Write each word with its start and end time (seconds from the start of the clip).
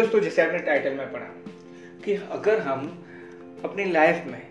दोस्तों, 0.00 0.20
जैसे 0.20 0.42
आपने 0.42 0.58
टाइटल 0.58 0.94
में 0.94 1.12
पढ़ा, 1.12 1.24
कि 2.04 2.12
अगर 2.32 2.60
हम 2.60 2.84
अपनी 3.64 3.84
लाइफ 3.84 4.22
में 4.26 4.42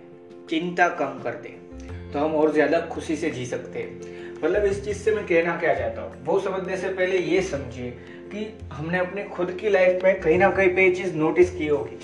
चिंता 0.49 0.87
कम 0.99 1.19
कर 1.23 1.35
दें 1.35 2.11
तो 2.11 2.19
हम 2.19 2.35
और 2.35 2.51
ज़्यादा 2.53 2.79
खुशी 2.87 3.15
से 3.15 3.29
जी 3.29 3.45
सकते। 3.45 3.79
हैं 3.79 4.17
मतलब 4.35 4.65
इस 4.65 4.83
चीज़ 4.85 4.97
से 4.97 5.11
मैं 5.11 5.25
कहना 5.27 5.55
क्या 5.57 5.73
चाहता 5.73 6.01
हूँ, 6.01 6.23
वो 6.25 6.39
समझने 6.39 6.77
से 6.77 6.89
पहले 6.89 7.17
ये 7.19 7.41
समझिए 7.41 7.89
कि 8.31 8.45
हमने 8.73 8.99
अपने 8.99 9.23
खुद 9.29 9.57
की 9.61 9.69
लाइफ 9.69 10.03
में 10.03 10.19
कहीं 10.21 10.37
ना 10.39 10.49
कहीं 10.51 10.75
पे 10.75 10.83
ये 10.83 10.95
चीज़ 10.95 11.15
नोटिस 11.15 11.55
की 11.55 11.67
होगी 11.67 11.97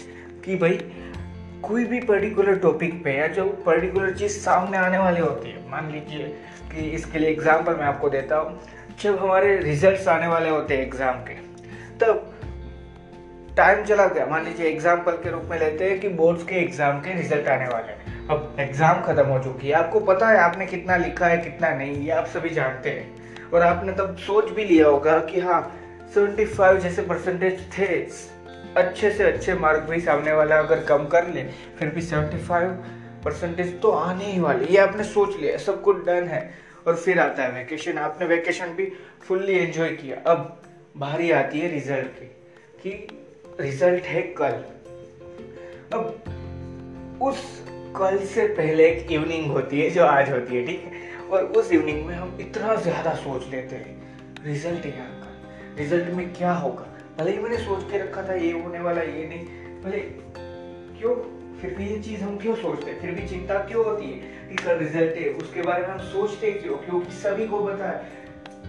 कि 0.45 0.56
भाई, 0.58 0.80
कोई 1.64 1.86
भी 1.86 2.00
पर्टिकुलर 2.02 2.58
टॉपिक 2.59 3.03
पे 3.03 3.17
या 3.17 3.28
जो 3.30 3.45
पर्टिकुलर 3.66 4.14
चीज़ 4.14 4.39
सामने 4.39 4.78
आने 4.78 4.97
वाली 4.97 5.22
होती 5.22 5.50
है, 5.50 5.69
मान 5.69 5.91
लीजिए 5.91 6.28
कि 6.72 6.89
इसके 6.91 7.19
लिए 7.19 7.30
एग्ज़ाम्पल 7.30 7.75
मैं 7.75 7.86
आपको 7.86 8.09
देता 8.12 8.38
हूँ, 8.38 8.59
जब 9.02 9.19
हमारे 9.19 9.58
रिजल्ट्स 9.59 10.08
आने 10.09 10.28
वाले 10.28 10.50
होते 10.50 10.78
हैं 10.78 10.86
एग्ज़ाम 10.86 11.19
के, 11.22 11.44
तब 12.00 12.31
टाइम 13.58 13.84
चला 13.86 14.06
गया। 14.08 14.25
मान 14.25 14.44
लीजिए 14.45 14.67
एग्ज़ाम्पल 14.67 15.11
के 15.17 15.31
रूप 15.31 15.44
में 15.50 15.58
लेते 15.59 15.89
हैं 15.89 16.00
कि 16.00 16.09
बोर्ड्स 16.11 16.44
के 16.44 16.56
एग्ज़ाम 16.56 17.00
के 17.02 17.14
रिज़ल्ट 17.14 17.48
आने 17.48 17.67
वाले 17.67 17.92
हैं। 17.92 18.28
अब 18.28 18.56
एग्ज़ाम 18.59 19.02
खत्म 19.03 19.25
हो 19.25 19.38
चुकी 19.44 19.67
है। 19.67 19.73
आपको 19.73 20.00
पता 20.02 20.30
है 20.30 20.38
आपने 20.39 20.66
कितना 20.66 20.97
लिखा 20.97 21.28
है, 21.28 21.38
कितना 21.38 21.70
नहीं, 21.70 21.95
ये 21.97 22.12
आप 22.12 22.25
सभी 22.28 22.50
जानते 22.52 22.89
हैं। 22.89 23.50
और 23.52 23.62
आपने 23.62 23.94
तब 23.94 24.16
सोच 24.17 24.50
भी 24.52 24.66
लिया 24.66 24.88
होगा 24.88 25.17
कि 25.22 25.39
हाँ 25.42 25.62
सेवेंटी 26.14 26.45
फाइव 26.47 26.80
जैसे 26.80 27.02
परसेंटेज 27.03 27.66
थे, 27.78 27.88
अच्छे 28.78 29.12
से 29.12 29.23
अच्छे 29.23 29.53
मार्क 29.56 29.90
भी 29.90 30.00
सामने 30.02 30.31
वाला 30.34 30.59
अगर 30.59 30.84
कम 30.86 31.06
कर 31.08 31.28
ले, 31.28 31.44
फिर 31.80 31.90
भी 31.90 32.02
सेवेंटी 32.03 32.38
फाइव 32.40 32.69
परसेंटेज 33.25 33.80
तो 33.81 33.92
आने 33.92 34.25
ही 34.25 34.40
वाली। 34.40 34.66
ये 34.66 34.78
आपने 34.80 35.03
सोच 35.06 35.38
लिया 35.38 35.58
सब 35.59 35.81
कुछ 35.81 36.06
डन 36.06 36.28
है। 36.28 36.50
और 36.88 36.95
फिर 36.95 37.19
आता 37.19 37.44
है 37.44 37.52
वैकेशन 37.52 37.97
आपने 38.00 38.28
वैकेशन 38.28 38.75
भी 38.75 38.92
फुल्ली 39.22 39.53
एंजॉय 39.56 39.90
किया। 39.92 40.17
अब 40.31 40.62
बारी 40.97 41.31
आती 41.34 41.59
है 41.59 41.69
रिज़ल्ट 41.69 42.08
की, 42.09 42.25
कि 42.81 43.08
रिज़ल्ट 43.61 44.03
है 44.03 44.22
कल। 44.22 44.64
अब 45.94 47.20
उस 47.22 47.64
कल 47.97 48.17
से 48.25 48.47
पहले 48.47 48.88
एक 48.89 49.12
इवनिंग 49.12 49.52
होती 49.52 49.81
है, 49.81 49.89
जो 49.89 50.06
आज 50.06 50.31
होती 50.31 50.56
है, 50.56 50.66
ठीक 50.66 50.84
है? 50.84 50.92
और 51.30 51.44
उस 51.44 51.72
इवनिंग 51.72 52.06
में 52.06 52.16
हम 52.16 52.38
इतना 52.41 52.75
ज़्यादा 52.75 53.13
सोच 53.13 53.47
लेते 53.52 53.75
हैं, 53.75 54.18
रिज़ल्ट 54.46 54.85
है 54.85 54.91
का 54.91 55.31
रिज़ल्ट 55.78 56.09
में 56.09 56.34
क्या 56.34 56.52
होगा? 56.53 56.88
भले 57.18 57.31
ही 57.31 57.38
मैंने 57.38 57.57
सोच 57.57 57.84
के 57.91 57.97
रखा 57.97 58.28
था, 58.29 58.34
ये 58.34 58.52
होने 58.52 58.79
वाला, 58.79 59.02
ये 59.02 59.28
नहीं। 59.28 59.46
भले, 59.81 60.00
क्यों? 61.00 61.16
फिर 61.62 61.74
भी 61.74 61.88
ये 61.88 62.00
चीज़ 62.00 62.22
हम 62.22 62.38
क्यों 62.38 62.56
सोचते 62.56 62.91
हैं? 62.91 63.02
फिर 63.02 63.12
भी 63.12 63.28
चिंता 63.28 63.59
क्यों 63.59 63.85
होती 63.85 64.06
है 64.06 64.50
कि 64.50 64.56
कल 64.56 64.78
रिज़ल्ट 64.78 65.18
है? 65.18 65.29
उसके 65.29 65.62
बारे 65.62 65.81
में 65.81 65.90
हम 65.90 66.00
सोचते 66.00 66.52
क्यों? 66.52 66.78
क्योंकि 66.78 67.12
सभी 67.12 67.47
को 67.47 67.66
पता 67.66 67.90
है, 67.90 68.12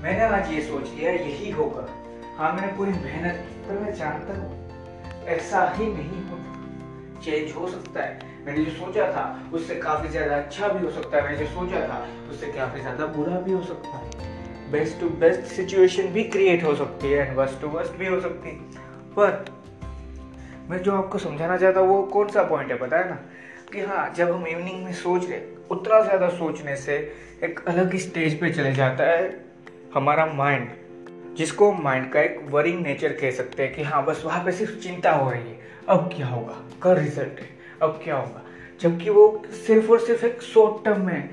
मैंने 0.02 0.24
आज 0.24 0.52
ये 0.52 0.60
सोच 0.60 0.88
लिया, 0.94 1.12
यही 1.12 1.50
होगा। 1.50 1.88
हाँ 2.36 2.52
मैंने 2.52 2.72
पूरी 2.76 2.90
मेहनत 2.90 3.34
की, 3.34 3.68
पर 3.68 3.78
मैं 3.78 3.94
जानता 3.94 4.40
हूँ 4.40 4.65
ऐसा 5.28 5.74
ही 5.76 5.86
नहीं 5.86 6.22
होता। 6.30 7.20
चेंज 7.20 7.52
हो 7.56 7.68
सकता 7.68 8.02
है। 8.02 8.18
मैंने 8.46 8.64
जो 8.64 8.70
सोचा 8.70 9.12
था, 9.12 9.50
उससे 9.54 9.74
काफ़ी 9.74 10.08
ज़्यादा 10.08 10.36
अच्छा 10.36 10.68
भी 10.68 10.84
हो 10.84 10.90
सकता 10.90 11.16
है। 11.16 11.22
मैंने 11.22 11.36
जो 11.36 11.46
सोचा 11.46 11.80
था, 11.88 12.06
उससे 12.30 12.46
काफ़ी 12.46 12.80
ज़्यादा 12.80 13.06
बुरा 13.06 13.40
भी 13.40 13.52
हो 13.52 13.62
सकता 13.62 13.88
है। 13.88 14.70
बेस्ट 14.70 15.00
टू 15.00 15.08
बेस्ट 15.08 15.40
सिचुएशन 15.40 16.06
भी 16.06 16.24
क्रिएट 16.24 16.64
हो 16.64 16.74
सकती 16.74 17.10
है 17.12 17.26
एंड 17.26 17.36
वर्स्ट 17.36 17.60
टू 17.60 17.68
वर्स्ट 17.68 17.92
भी 17.92 18.06
हो 18.06 18.20
सकती 18.20 18.48
है। 18.48 18.56
पर 19.18 19.44
मैं 20.70 20.82
जो 20.82 20.92
आपको 20.92 21.18
समझाना 21.18 21.56
चाहता 21.56 21.80
हूँ, 21.80 21.88
वो 21.88 22.02
कौन 22.02 22.28
सा 22.28 22.42
पॉइंट 22.42 22.70
है, 22.70 22.78
पता 22.78 22.96
है 22.96 23.08
ना? 23.10 23.18
कि 23.72 23.80
हाँ 23.80 24.12
जब 24.14 24.30
हम 24.32 24.46
इवनिंग 24.46 24.84
में 24.84 24.92
सोच 24.92 25.28
रहे, 25.30 25.40
उतना 25.70 26.00
ज़्यादा 26.00 26.28
सोचने 26.28 26.76
से 26.76 26.96
एक 27.44 27.60
अलग 27.68 27.92
ही 27.92 27.98
स्टेज 27.98 28.40
पे 28.40 28.50
चले 28.50 28.72
जाता 28.72 29.04
है 29.04 29.46
हमारा 29.94 30.26
माइंड 30.26 30.68
जिसको 31.36 31.72
माइंड 31.72 32.12
का 32.12 32.20
एक 32.20 32.46
वरिंग 32.50 32.82
नेचर 32.82 33.12
कह 33.12 33.30
सकते 33.30 33.62
हैं 33.62 33.74
कि 33.74 33.82
हाँ 33.82 34.04
बस 34.04 34.22
वहाँ 34.26 34.44
पे 34.44 34.52
सिर्फ़ 34.52 34.78
चिंता 34.78 35.12
हो 35.12 35.30
रही 35.30 35.48
है। 35.48 35.60
अब 35.88 36.10
क्या 36.16 36.26
होगा? 36.26 36.68
कल 36.82 36.94
रिज़ल्ट 36.94 37.40
है। 37.40 37.48
अब 37.82 38.00
क्या 38.04 38.16
होगा? 38.16 38.42
जबकि 38.80 39.10
वो 39.10 39.42
सिर्फ़ 39.66 39.90
और 39.90 40.00
सिर्फ़ 40.00 40.26
एक 40.26 40.42
शॉर्ट 40.42 40.84
टर्म 40.84 41.06
में 41.06 41.30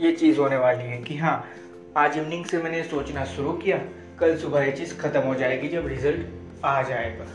ये 0.00 0.12
चीज़ 0.12 0.38
होने 0.38 0.56
वाली 0.56 0.84
है 0.84 0.98
कि 0.98 1.16
हाँ 1.16 1.48
आज 1.96 2.18
इवनिंग 2.18 2.44
से 2.44 2.58
मैंने 2.58 2.82
सोचना 2.82 3.24
शुरू 3.24 3.52
किया। 3.52 3.80
कल 4.18 4.36
सुबह 4.36 4.62
ये 4.62 4.72
चीज़ 4.72 4.98
खत्म 4.98 5.20
हो 5.20 5.34
जाएगी 5.34 5.68
जब 5.68 5.86
रिज़ल्ट 5.86 6.26
आ 6.64 6.82
जाएगा। 6.82 7.26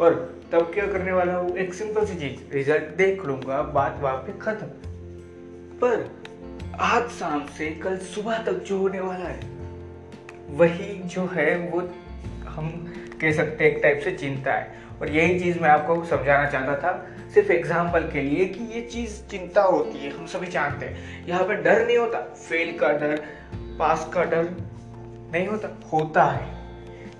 और 0.00 0.40
तब 0.52 0.62
क्या 0.74 0.86
करने 0.86 1.12
वाला 1.12 1.34
हूँ? 1.34 1.56
एक 1.56 1.74
सिंपल 1.74 2.06
सी 2.06 2.14
चीज़। 2.14 2.54
रिज़ल्ट 2.54 2.82
देख 2.82 3.24
लूँगा, 3.24 3.62
बात 3.62 3.98
वहाँ 4.00 4.16
पे 4.16 4.38
खत्म। 4.38 4.66
पर 5.82 6.22
आज 6.80 7.08
शाम 7.08 7.46
से 7.46 7.70
कल 7.70 7.96
सुबह 7.96 8.38
तक 8.38 8.52
जो 8.52 8.78
होने 8.78 9.00
वाला 9.00 9.24
है 9.24 9.59
वही 10.50 11.02
जो 11.02 11.26
है, 11.26 11.56
वो 11.56 11.90
हम 12.46 12.94
कह 13.20 13.32
सकते 13.32 13.64
हैं 13.64 13.76
एक 13.76 13.82
टाइप 13.82 14.00
से 14.04 14.12
चिंता 14.12 14.52
है। 14.52 14.80
और 15.00 15.10
यही 15.10 15.40
चीज़ 15.40 15.60
मैं 15.60 15.70
आपको 15.70 16.04
समझाना 16.04 16.50
चाहता 16.50 16.76
था, 16.76 17.06
सिर्फ़ 17.34 17.52
एग्ज़ाम्पल 17.52 18.00
के 18.00 18.20
लिए 18.20 18.44
कि 18.44 18.64
ये 18.64 18.80
चीज़ 18.80 19.22
चिंता 19.30 19.62
होती 19.62 19.98
है, 19.98 20.10
हम 20.10 20.26
सभी 20.26 20.46
जानते 20.46 20.86
हैं। 20.86 21.26
यहाँ 21.26 21.44
पे 21.44 21.54
डर 21.54 21.86
नहीं 21.86 21.98
होता 21.98 22.18
फेल 22.20 22.78
का 22.78 22.88
डर 22.88 23.22
पास 23.78 24.10
का 24.14 24.24
डर 24.24 24.50
नहीं 25.32 25.48
होता 25.48 25.80
होता 25.92 26.24
है। 26.24 26.46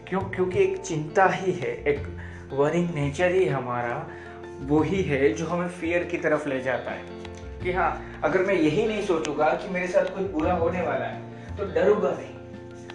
क्यों? 0.08 0.20
क्योंकि 0.20 0.58
एक 0.58 0.78
चिंता 0.78 1.26
ही 1.26 1.52
है, 1.52 1.84
एक 1.84 2.06
वरिंग 2.52 2.90
नेचर 2.94 3.30
ही 3.30 3.46
हमारा, 3.46 4.08
वो 4.60 4.80
ही 4.80 5.02
है 5.02 5.32
जो 5.32 5.46
हमें 5.46 5.68
फियर 5.68 6.04
की 6.04 6.18
तरफ़ 6.18 6.48
ले 6.48 6.60
जाता 6.60 6.90
है। 6.90 7.02
कि 7.62 7.72
हाँ 7.72 8.20
अगर 8.24 8.42
मैं 8.42 8.54
यही 8.54 8.86
नहीं 8.88 9.02
सोचूँगा 9.02 9.48
कि 9.48 9.68
मेरे 9.68 9.86
साथ 9.86 10.04
कुछ 10.04 10.30
बुरा 10.30 10.52
होने 10.52 10.82
वाला 10.82 11.04
है 11.04 11.20
तो 11.56 11.64
डरूँगा 11.64 12.10
नहीं। 12.10 12.39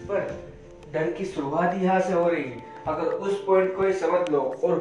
पर 0.07 0.19
डर 0.93 1.11
की 1.11 1.25
शुरुआत 1.25 1.75
यहाँ 1.75 1.99
से 2.01 2.13
हो 2.13 2.27
रही 2.29 2.43
है। 2.43 2.63
अगर 2.87 3.05
उस 3.05 3.43
पॉइंट 3.45 3.75
को 3.75 3.83
ही 3.83 3.93
समझ 3.95 4.29
लो 4.29 4.41
और 4.63 4.73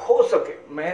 हो 0.00 0.22
सके, 0.24 0.54
मैं 0.74 0.92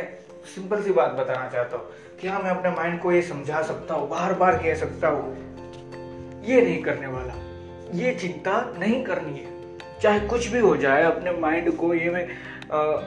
सिंपल 0.54 0.82
सी 0.82 0.92
बात 0.92 1.12
बताना 1.12 1.48
चाहता 1.48 1.76
हूँ 1.76 1.98
हाँ 2.22 2.42
मैं 2.42 2.50
अपने 2.50 2.70
माइंड 2.70 3.00
को 3.00 3.12
ये 3.12 3.20
समझा 3.22 3.60
सकता 3.62 3.94
हूँ 3.94 4.08
बार 4.08 4.32
बार 4.34 4.56
कह 4.62 4.74
सकता 4.76 5.08
हूँ, 5.08 5.36
ये 6.44 6.60
नहीं 6.62 6.82
करने 6.82 7.06
वाला, 7.06 7.34
ये 7.94 8.14
चिंता 8.14 8.60
नहीं 8.78 9.02
करनी 9.04 9.38
है। 9.38 9.78
चाहे 10.02 10.20
कुछ 10.28 10.46
भी 10.48 10.58
हो 10.58 10.76
जाए, 10.76 11.02
अपने 11.02 11.32
माइंड 11.38 11.74
को 11.76 11.92
ये 11.94 12.10
मैं 12.10 12.26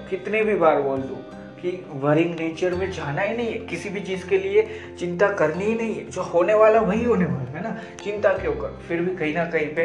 कितने 0.09 0.43
भी 0.43 0.55
बार 0.55 0.81
बोल 0.81 1.01
दूँ 1.01 1.17
कि 1.63 1.85
वरिंग 1.91 2.35
नेचर 2.39 2.73
में 2.73 2.91
जाना 2.91 3.21
ही 3.21 3.37
नहीं 3.37 3.47
है, 3.47 3.57
किसी 3.57 3.89
भी 3.89 3.99
चीज़ 3.99 4.27
के 4.27 4.37
लिए 4.37 4.81
चिंता 4.99 5.29
करनी 5.29 5.65
ही 5.65 5.75
नहीं 5.75 5.95
है। 5.95 6.09
जो 6.09 6.21
होने 6.21 6.53
वाला 6.53 6.79
वही 6.79 7.03
होने 7.03 7.25
वाला 7.25 7.57
है 7.57 7.63
ना? 7.63 8.03
चिंता 8.03 8.29
क्यों 8.29 8.53
कर? 8.53 8.81
फिर 8.87 9.01
भी 9.01 9.15
कहीं 9.15 9.35
ना 9.35 9.45
कहीं 9.45 9.75
पे 9.75 9.83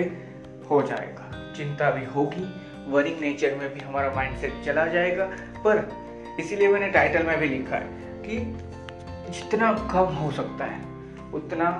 हो 0.70 0.82
जाएगा। 0.82 1.52
चिंता 1.56 1.90
भी 1.90 2.04
होगी, 2.04 2.44
वरिंग 2.92 3.20
नेचर 3.20 3.54
में 3.54 3.74
भी 3.74 3.80
हमारा 3.80 4.12
माइंडसेट 4.14 4.54
चला 4.64 4.86
जाएगा। 4.86 5.24
पर 5.64 5.92
इसीलिए 6.40 6.68
मैंने 6.68 6.88
टाइटल 6.88 7.26
में 7.26 7.38
भी 7.38 7.48
लिखा 7.48 7.76
है 7.76 7.88
कि 8.22 8.38
जितना 9.30 9.72
कम 9.72 10.14
हो 10.14 10.30
सकता 10.30 10.64
है, 10.64 10.82
उतना 11.34 11.70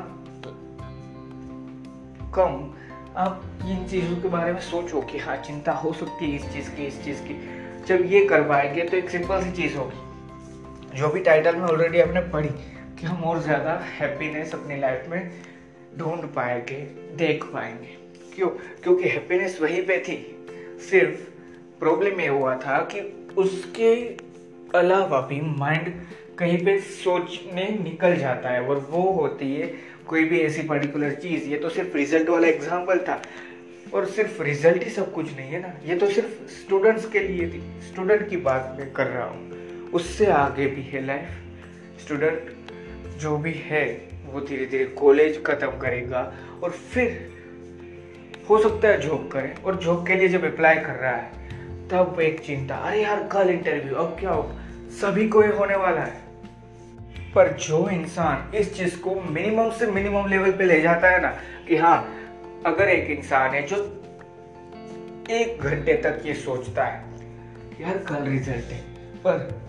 कम 2.35 2.75
आप 3.17 3.43
इन 3.67 3.87
चीज़ों 3.87 4.17
के 4.17 4.29
बारे 4.29 4.53
में 4.53 4.61
सोचो 4.61 5.01
कि 5.01 5.19
हाँ 5.19 5.37
चिंता 5.37 5.73
हो 5.73 5.93
सकती 5.93 6.31
है 6.31 6.37
इस 6.37 6.53
चीज़ 6.53 6.71
की, 6.71 6.87
इस 6.87 7.05
चीज़ 7.05 7.23
की। 7.23 7.68
जब 7.89 8.05
ये 8.07 8.25
कर 8.27 8.43
पाएँगे 8.49 8.83
तो 8.85 8.97
एक 8.97 9.11
सिंपल 9.11 9.43
सी 9.43 9.51
चीज़ 9.53 9.77
होगी। 9.77 10.97
जो 10.99 11.09
भी 11.09 11.21
टाइटल 11.21 11.57
में 11.57 11.63
ऑलरेडी 11.63 12.01
आपने 12.01 12.21
पढ़ी 12.31 12.49
कि 12.99 13.07
हम 13.07 13.23
और 13.25 13.41
ज़्यादा 13.43 13.73
हैप्पीनेस 13.91 14.55
अपनी 14.55 14.77
लाइफ 14.81 15.07
में 15.09 15.31
ढूंढ 15.99 16.25
पाएँगे, 16.35 16.77
देख 17.17 17.45
पाएँगे। 17.45 17.97
क्यों? 18.35 18.49
क्योंकि 18.83 19.09
हैप्पीनेस 19.09 19.59
वहीं 19.63 19.83
पे 19.83 19.99
थी। 19.99 20.17
सिर्फ़ 20.91 21.21
प्रॉब्लम 21.81 22.21
ये 22.21 22.29
हुआ 22.29 22.55
था 22.57 22.79
कि 22.93 23.01
उसके 23.39 23.95
अलावा 24.79 25.21
भी 25.21 25.41
माइंड 25.59 25.93
कहीं 26.39 26.65
पे 26.65 26.79
सोचने 26.81 27.69
निकल 27.83 28.17
जाता 28.17 28.49
है 28.49 28.63
और 28.63 28.87
वो 28.91 29.11
होती 29.13 29.55
है 29.55 29.67
कोई 30.09 30.25
भी 30.25 30.41
ऐसी 30.41 30.63
पर्टिकुलर 30.63 31.15
चीज़। 31.15 31.49
ये 31.49 31.57
तो 31.59 31.69
सिर्फ़ 31.69 31.97
रिज़ल्ट 31.97 32.29
वाला 32.29 32.49
एग्ज़ाम्पल 32.49 32.99
था। 32.99 33.21
और 33.95 34.07
सिर्फ़ 34.07 34.43
रिज़ल्ट 34.43 34.85
ही 34.85 34.91
सब 34.91 35.13
कुछ 35.13 35.27
नहीं 35.37 35.51
है 35.51 35.61
ना। 35.61 35.73
ये 35.85 35.97
तो 35.97 36.07
सिर्फ़ 36.07 36.51
स्टूडेंट्स 36.53 37.09
के 37.09 37.21
लिए 37.21 37.49
थी 37.49 37.63
स्टूडेंट 37.83 38.29
की 38.29 38.37
बात 38.39 38.75
मैं 38.79 38.91
कर 38.93 39.07
रहा 39.07 39.25
हूँ। 39.25 39.91
उससे 39.91 40.27
आगे 40.27 40.67
भी 40.67 40.83
है 40.83 41.05
लाइफ 41.07 42.01
स्टूडेंट 42.03 43.19
जो 43.21 43.37
भी 43.37 43.53
है, 43.65 43.85
वो 44.27 44.41
धीरे 44.41 44.67
धीरे 44.67 44.85
कॉलेज 44.95 45.43
ख़त्म 45.45 45.79
करेगा 45.79 46.21
और 46.63 46.71
फिर 46.71 47.37
हो 48.51 48.59
सकता 48.59 48.89
है 48.89 49.01
जॉब 49.01 49.29
करे 49.33 49.55
और 49.65 49.77
जॉब 49.77 50.07
के 50.07 50.15
लिए 50.15 50.29
जब 50.29 50.45
अप्लाई 50.45 50.75
कर 50.77 50.95
रहा 50.95 51.13
है, 51.13 51.89
तब 51.89 52.21
एक 52.21 52.41
चिंता, 52.41 52.75
अरे 52.77 53.03
यार, 53.03 53.29
कल 53.33 53.51
इंटरव्यू 53.51 53.95
अब 53.95 54.17
क्या 54.21 54.31
हो 54.31 54.51
सभी 55.01 55.29
को 55.29 55.43
ये 55.43 55.49
होने 55.49 55.77
वाला 55.77 56.01
है। 56.01 56.27
पर 57.35 57.49
जो 57.61 57.89
इंसान 57.91 58.57
इस 58.57 58.75
चीज़ 58.77 58.99
को 58.99 59.15
मिनिमम 59.23 59.71
से 59.71 59.87
मिनिमम 59.87 60.29
लेवल 60.29 60.53
पे 60.53 60.65
ले 60.65 60.81
जाता 60.81 61.11
है 61.11 61.21
ना, 61.23 61.29
कि 61.69 61.77
हाँ 61.77 61.99
अगर 62.67 62.89
एक 62.89 63.19
इंसान 63.19 63.51
है 63.51 63.63
जो 63.63 63.77
एक 65.31 65.59
घंटे 65.61 65.95
तक 65.95 66.23
ये 66.27 66.35
सोचता 66.35 66.85
है, 66.85 67.05
यार, 67.81 67.99
कल 67.99 68.23
रिज़ल्ट 68.23 68.65
है। 68.65 68.81
पर 69.25 69.63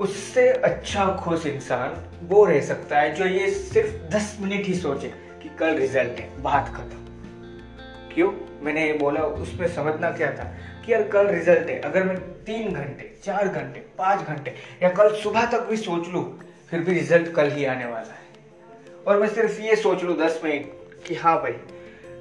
उससे 0.00 0.48
अच्छा 0.48 1.16
खुश 1.16 1.46
इंसान 1.46 2.18
वो 2.22 2.44
रह 2.44 2.60
सकता 2.60 2.98
है 2.98 3.14
जो 3.14 3.26
ये 3.26 3.50
सिर्फ़ 3.50 4.16
दस 4.16 4.38
मिनट 4.40 4.66
ही 4.66 4.74
सोचे 4.74 5.08
कि 5.42 5.48
कल 5.48 5.74
रिज़ल्ट 5.74 6.20
है, 6.20 6.42
बात 6.42 6.68
खत्म। 6.68 6.98
क्यों? 8.14 8.32
मैंने 8.62 8.86
ये 8.86 8.92
बोला, 8.92 9.20
उसमें 9.20 9.68
समझना 9.68 10.10
क्या 10.10 10.32
था 10.32 10.44
कि 10.86 10.92
यार, 10.92 11.02
कल 11.02 11.26
रिज़ल्ट 11.26 11.68
है, 11.68 11.80
अगर 11.80 12.02
मैं 12.02 12.16
तीन 12.18 12.72
घंटे, 12.72 13.16
चार 13.24 13.48
घंटे, 13.48 13.86
पाँच 13.98 14.26
घंटे 14.26 14.54
या 14.82 14.88
कल 14.88 15.14
सुबह 15.14 15.46
तक 15.46 15.60
भी 15.60 15.76
सोच 15.76 16.08
लू, 16.08 16.38
फिर 16.70 16.80
भी 16.80 16.92
रिज़ल्ट 16.92 17.32
कल 17.32 17.50
ही 17.50 17.64
आने 17.64 17.84
वाला 17.84 18.12
है। 18.12 18.22
और 19.06 19.20
मैं 19.20 19.28
सिर्फ़ 19.28 19.60
ये 19.60 19.76
सोच 19.76 20.02
लू 20.04 20.14
दस 20.14 20.40
मिनट 20.44 20.72
कि 21.06 21.14
हाँ 21.14 21.42
भाई 21.42 21.52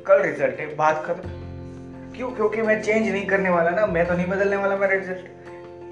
कल 0.08 0.22
रिज़ल्ट 0.22 0.60
है, 0.60 0.76
बात 0.76 1.04
खत्म। 1.06 1.30
क्यों? 2.16 2.32
क्योंकि 2.32 2.62
मैं 2.62 2.82
चेंज 2.82 3.10
नहीं 3.10 3.26
करने 3.26 3.50
वाला 3.50 3.70
ना, 3.70 3.86
मैं 3.86 4.08
तो 4.08 4.14
नहीं 4.14 4.28
बदलने 4.28 4.56
वाला 4.56 4.78
मेरा 4.78 4.94
रिज़ल्ट 4.94 5.30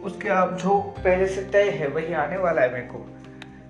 उसके 0.04 0.30
आप 0.30 0.54
जो 0.54 0.80
पहले 0.80 1.28
से 1.28 1.42
तय 1.42 1.70
है, 1.70 1.88
वही 1.88 2.14
आने 2.14 2.38
वाला 2.38 2.62
है 2.62 2.74
मेरे 2.74 2.86
को। 2.86 3.06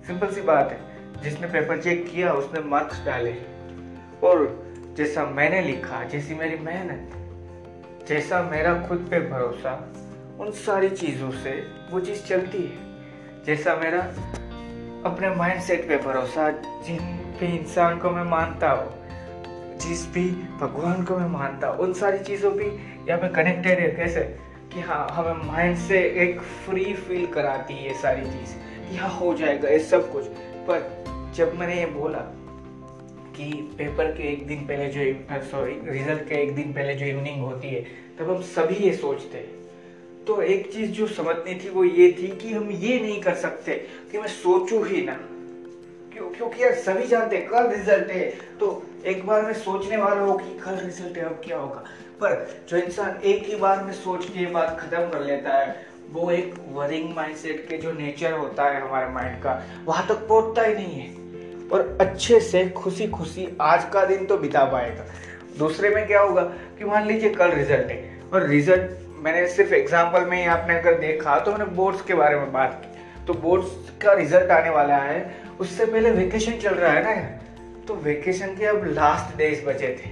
सिंपल 0.06 0.26
सी 0.26 0.40
बात 0.40 0.70
है, 0.70 0.80
जिसने 1.22 1.46
पेपर 1.46 1.82
चेक 1.82 2.10
किया, 2.12 2.32
उसने 2.32 2.60
मार्क्स 2.60 3.04
डाले। 3.04 3.34
और 4.22 4.66
जैसा 4.96 5.24
मैंने 5.24 5.62
लिखा, 5.62 6.04
जैसी 6.04 6.34
मेरी 6.34 6.58
मेहनत, 6.58 7.10
जैसा 8.08 8.42
मेरा 8.42 8.74
खुद 8.88 9.08
पे 9.10 9.20
भरोसा, 9.20 9.92
उन 10.40 10.50
सारी 10.50 10.88
चीज़ों 10.88 11.30
से 11.30 11.66
वो 11.90 12.00
चीज़ 12.00 12.24
चलती 12.24 12.62
है। 12.62 12.78
जैसा 13.44 13.76
मेरा 13.76 14.00
अपने 15.10 15.30
माइंड 15.30 15.60
सेट 15.60 15.88
पे 15.88 15.96
भरोसा, 15.96 16.50
जिन 16.50 16.98
भी 17.40 17.58
इंसान 17.58 17.98
को 17.98 18.10
मैं 18.10 18.24
मानता 18.24 18.70
हूँ 18.70 18.99
जिस 19.80 20.12
भी 20.14 20.30
भगवान 20.60 21.04
को 21.04 21.18
मैं 21.18 21.28
मानता 21.28 21.70
उन 21.70 21.92
सारी 21.92 22.18
चीज़ों 22.18 22.52
भी 22.52 22.66
यहाँ 23.08 23.18
पे 23.18 23.28
कनेक्टेड 23.28 23.78
है। 23.78 23.88
कैसे? 23.88 24.20
कि 24.74 24.80
हाँ 24.80 25.08
हमें 25.10 25.46
माइंड 25.46 25.76
से 25.76 25.98
एक 25.98 26.40
फ्री 26.40 26.94
फील 26.94 27.26
कराती 27.26 27.74
है 27.74 27.88
ये 27.88 27.94
सारी 27.94 28.22
चीज़। 28.22 28.50
कि 28.90 28.96
हाँ 28.96 29.08
हो 29.08 29.34
जाएगा 29.34 29.68
ये 29.68 29.78
सब 29.78 30.12
कुछ। 30.12 30.24
पर 30.68 31.04
जब 31.34 31.58
मैंने 31.58 31.74
ये 31.80 31.86
बोला 31.86 32.18
कि 33.36 33.74
पेपर 33.78 34.04
के 34.04 34.32
एक 34.32 34.46
दिन 34.46 34.60
पहले 34.60 34.86
जो 34.86 35.14
सॉरी 35.32 35.80
रिज़ल्ट 35.84 36.28
के 36.28 36.34
एक 36.34 36.54
दिन 36.54 36.72
पहले 36.72 36.94
जो 36.94 37.06
इवनिंग 37.06 37.40
होती 37.44 37.68
है, 37.68 37.86
तब 38.18 38.30
हम 38.30 38.42
सभी 38.42 38.74
ये 38.74 38.92
सोचते 38.92 39.38
हैं। 39.38 39.60
तो 40.24 40.42
एक 40.42 40.72
चीज़ 40.72 40.90
जो 40.90 41.06
समझनी 41.06 41.54
थी 41.54 41.68
वो 41.68 41.84
ये 41.84 42.12
थी 42.12 42.28
कि 42.28 42.54
हम 42.54 42.70
ये 42.70 43.00
नहीं 43.00 43.22
कर 43.22 43.34
सकते 43.34 43.72
कि 44.12 44.18
मैं 44.18 44.28
सोचू 44.28 44.82
ही 44.82 45.02
ना। 45.02 45.14
क्यों? 46.12 46.30
क्योंकि 46.30 46.64
यार 46.64 46.74
सभी 46.74 47.06
जानते 47.06 47.36
हैं, 47.36 47.48
कल 47.48 47.70
रिज़ल्ट 47.70 48.10
है। 48.10 48.30
तो 48.60 48.86
एक 49.02 49.26
बार 49.26 49.42
में 49.42 49.52
सोचने 49.54 49.96
वाला 49.96 50.20
हो 50.20 50.32
कि 50.32 50.58
कल 50.58 50.74
रिज़ल्ट 50.76 51.16
है 51.16 51.24
अब 51.24 51.40
क्या 51.44 51.56
होगा। 51.56 51.84
पर 52.20 52.64
जो 52.68 52.76
इंसान 52.76 53.20
एक 53.24 53.46
ही 53.46 53.56
बार 53.56 53.82
में 53.84 53.92
सोच 53.94 54.24
के 54.26 54.46
बात 54.46 54.76
खत्म 54.80 55.08
कर 55.10 55.20
लेता 55.20 55.56
है, 55.56 55.74
वो 56.12 56.30
एक 56.30 56.54
वरिंग 56.72 57.14
माइंडसेट 57.16 57.66
के 57.68 57.76
जो 57.76 57.92
नेचर 57.92 58.32
होता 58.32 58.64
है 58.64 58.80
हमारे 58.80 59.08
माइंड 59.08 59.42
का, 59.42 59.62
वहाँ 59.86 60.06
तक 60.08 60.26
पहुँचता 60.28 60.62
ही 60.62 60.74
नहीं 60.74 61.00
है। 61.00 61.68
और 61.68 61.96
अच्छे 62.00 62.40
से 62.42 62.68
खुशी 62.68 63.06
खुशी 63.08 63.48
आज 63.60 63.84
का 63.92 64.04
दिन 64.04 64.26
तो 64.26 64.36
बिता 64.38 64.64
पाएगा। 64.64 65.04
दूसरे 65.58 65.90
में 65.90 66.06
क्या 66.06 66.20
होगा 66.20 66.42
कि 66.78 66.84
मान 66.84 67.06
लीजिए 67.06 67.30
कल 67.30 67.50
रिज़ल्ट 67.52 67.90
है, 67.90 68.20
और 68.32 68.46
रिज़ल्ट 68.46 68.98
मैंने 69.24 69.46
सिर्फ़ 69.48 69.74
एग्ज़ाम्पल 69.74 70.24
में 70.24 70.36
ही 70.36 70.44
आपने 70.48 70.78
अगर 70.78 70.98
देखा 71.00 71.38
तो 71.38 71.52
मैंने 71.52 71.64
बोर्ड्स 71.72 72.02
के 72.02 72.14
बारे 72.14 72.36
में 72.36 72.52
बात 72.52 72.80
की। 72.84 73.24
तो 73.26 73.34
बोर्ड्स 73.40 73.68
का 74.02 74.12
रिज़ल्ट 74.14 74.50
आने 74.50 74.70
वाला 74.70 74.96
है, 74.96 75.20
उससे 75.60 75.86
पहले 75.86 76.10
वेकेशन 76.12 76.58
चल 76.58 76.74
रहा 76.74 76.92
है 76.92 77.04
ना 77.04 77.38
तो 77.90 77.96
वेकेशन 77.96 78.46
के 78.46 78.66
अब 78.66 78.84
लास्ट 78.84 79.38
डेज़ 79.38 79.64
बचे 79.64 79.88
थे। 79.88 80.10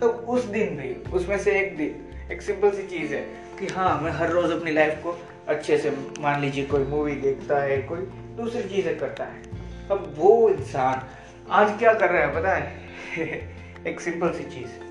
तो 0.00 0.08
उस 0.08 0.44
दिन 0.44 0.76
भी, 0.76 1.10
उसमें 1.10 1.38
से 1.38 1.60
एक 1.60 1.76
दिन, 1.76 2.12
एक 2.32 2.42
सिंपल 2.42 2.70
सी 2.70 2.82
चीज़ 2.82 3.14
है 3.14 3.20
कि 3.60 3.66
हाँ 3.66 4.00
मैं 4.00 4.10
हर 4.10 4.30
रोज़ 4.30 4.52
अपनी 4.52 4.72
लाइफ 4.72 4.94
को 4.94 5.18
अच्छे 5.48 5.78
से, 5.78 5.90
मान 6.20 6.40
लीजिए 6.40 6.64
कोई 6.64 6.84
मूवी 6.84 7.12
देखता 7.12 7.58
है, 7.58 7.78
कोई 7.78 7.98
दूसरी 8.36 8.62
चीज़ें 8.62 8.98
करता 8.98 9.24
है। 9.24 9.42
अब 9.90 10.14
वो 10.16 10.50
इंसान 10.50 11.02
आज 11.50 11.78
क्या 11.78 11.94
कर 11.94 12.10
रहा 12.10 12.22
है, 12.22 12.34
पता 12.34 12.54
है? 12.54 12.72
एक 13.86 14.00
सिंपल 14.00 14.30
सी 14.30 14.44
चीज़ 14.44 14.84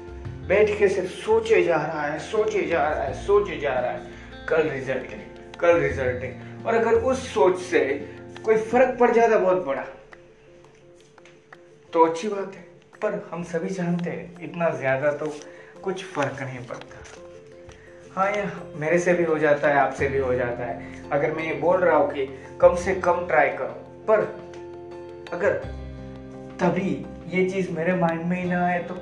बैठ 0.48 0.80
के 0.80 0.89
सिर्फ़ 0.89 1.10
सोचे 1.10 1.63
जा 1.63 1.75
रहा 1.75 2.01
है, 2.01 2.19
सोचे 2.19 2.62
जा 2.62 2.89
रहा 2.89 3.04
है, 3.04 3.13
सोचे 3.13 3.57
जा 3.57 3.74
रहा 3.74 3.92
है। 3.92 4.01
कल 4.50 4.69
रिज़ल्ट 4.69 5.10
है, 5.10 5.28
कल 5.60 5.80
रिज़ल्ट 5.80 6.24
है। 6.24 6.42
और 6.66 6.75
अगर 6.75 6.94
उस 6.94 7.33
सोच 7.33 7.60
से 7.60 8.10
कोई 8.45 8.57
फ़र्क 8.57 8.98
पड़ 9.00 9.12
जाता, 9.12 9.38
बहुत 9.38 9.66
बड़ा। 9.66 9.86
तो 11.95 12.03
अच्छी 12.06 12.27
बात 12.27 12.56
है। 12.56 12.62
पर 13.01 13.13
हम 13.31 13.44
सभी 13.44 13.69
जानते 13.69 14.09
हैं, 14.09 14.42
इतना 14.44 14.69
ज़्यादा 14.69 15.12
तो 15.12 15.25
कुछ 15.83 16.03
फ़र्क 16.06 16.42
नहीं 16.42 16.59
पड़ता। 16.68 17.03
हाँ 18.15 18.30
ये 18.31 18.44
मेरे 18.80 18.97
से 19.00 19.13
भी 19.13 19.24
हो 19.24 19.38
जाता 19.39 19.68
है, 19.68 19.75
आपसे 19.75 20.07
भी 20.07 20.18
हो 20.18 20.33
जाता 20.33 20.65
है। 20.65 21.09
अगर 21.09 21.31
मैं 21.31 21.44
ये 21.44 21.53
बोल 21.53 21.80
रहा 21.80 21.97
हूँ 21.97 22.12
कि 22.12 22.25
कम 22.62 22.75
से 22.75 22.95
कम 22.95 23.25
ट्राई 23.27 23.50
करो, 23.50 23.77
पर 24.09 24.21
अगर 25.33 25.53
तभी 26.59 26.92
ये 27.27 27.50
चीज़ 27.50 27.71
मेरे 27.71 27.94
माइंड 27.94 28.25
में 28.25 28.38
ही 28.42 28.50
ना 28.50 28.65
आए 28.65 28.83
तो 28.83 28.95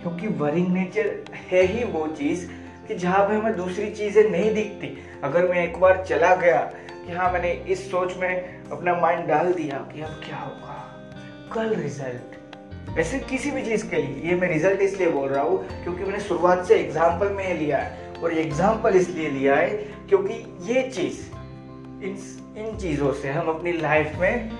क्योंकि 0.00 0.28
वरिंग 0.38 0.68
नेचर 0.68 1.12
है 1.50 1.62
ही 1.62 1.84
वो 1.84 2.06
चीज़ 2.08 2.46
कि 2.88 2.94
जहाँ 2.96 3.26
पे 3.28 3.34
हमें 3.34 3.56
दूसरी 3.56 3.90
चीज़ें 3.90 4.22
नहीं 4.30 4.54
दिखती। 4.54 4.96
अगर 5.24 5.48
मैं 5.48 5.66
एक 5.66 5.80
बार 5.80 6.04
चला 6.04 6.34
गया 6.36 6.60
कि 6.88 7.12
हाँ 7.12 7.32
मैंने 7.32 7.52
इस 7.68 7.90
सोच 7.90 8.16
में 8.16 8.70
अपना 8.70 8.94
माइंड 9.00 9.26
डाल 9.26 9.52
दिया 9.52 9.86
कि 9.94 10.02
अब 10.02 10.20
क्या 10.24 10.38
होगा? 10.38 10.78
कल 11.52 11.74
रिज़ल्ट 11.74 12.98
ऐसे 12.98 13.18
किसी 13.20 13.50
भी 13.50 13.62
चीज़ 13.62 13.84
के 13.90 13.96
लिए, 13.96 14.30
ये 14.30 14.34
मैं 14.36 14.48
रिज़ल्ट 14.48 14.80
इसलिए 14.82 15.08
बोल 15.10 15.28
रहा 15.28 15.42
हूँ 15.42 15.82
क्योंकि 15.82 16.04
मैंने 16.04 16.20
शुरुआत 16.20 16.64
से 16.66 16.74
एग्ज़ाम्पल 16.74 17.28
में 17.28 17.58
लिया 17.58 17.78
है 17.78 18.12
और 18.22 18.32
एग्ज़ाम्पल 18.38 18.96
इसलिए 18.96 19.28
लिया 19.30 19.56
है 19.56 19.68
क्योंकि 20.08 20.34
ये 20.64 20.82
चीज़, 20.90 21.20
इन 22.04 22.16
इन 22.58 22.76
चीज़ों 22.76 23.12
से 23.12 23.30
हम 23.30 23.48
अपनी 23.48 23.72
लाइफ 23.72 24.16
में 24.20 24.50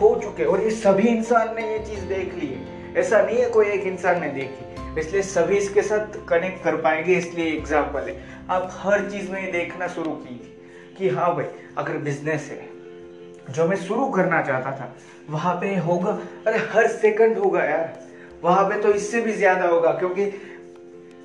हो 0.00 0.14
चुके 0.22 0.44
और 0.44 0.62
ये 0.62 0.70
सभी 0.72 1.08
इंसान 1.08 1.54
ने 1.56 1.70
ये 1.72 1.78
चीज़ 1.86 2.04
देख 2.06 2.34
ली 2.34 2.46
है। 2.46 2.94
ऐसा 2.94 3.22
नहीं 3.22 3.38
है 3.38 3.48
कोई 3.50 3.66
एक 3.68 3.86
इंसान 3.86 4.20
ने 4.20 4.28
देखी। 4.30 5.00
इसलिए 5.00 5.22
सभी 5.22 5.56
इसके 5.56 5.82
साथ 5.82 6.16
कनेक्ट 6.28 6.62
कर 6.64 6.76
पाएँगे, 6.76 7.14
इसलिए 7.14 7.52
एग्ज़ाम्पल 7.52 8.08
है। 8.08 8.16
आप 8.50 8.70
हर 8.74 9.10
चीज़ 9.10 9.30
में 9.32 9.52
देखना 9.52 9.88
शुरू 9.88 10.10
कीजिए 10.12 10.96
कि 10.98 11.08
हाँ 11.08 11.34
भाई, 11.36 11.44
अगर 11.78 11.98
बिज़नेस 11.98 12.48
है 12.50 12.68
जो 13.50 13.66
मैं 13.68 13.76
शुरू 13.78 14.08
करना 14.10 14.42
चाहता 14.42 14.70
था, 14.70 14.94
वहाँ 15.30 15.54
पे 15.54 15.74
होगा, 15.78 16.18
अरे 16.46 16.58
हर 16.72 16.86
सेकंड 16.88 17.38
होगा 17.38 17.64
यार। 17.64 17.98
वहाँ 18.42 18.64
पे 18.64 18.80
तो 18.82 18.92
इससे 18.92 19.20
भी 19.20 19.32
ज़्यादा 19.32 19.66
होगा, 19.66 19.90
क्योंकि 19.92 20.22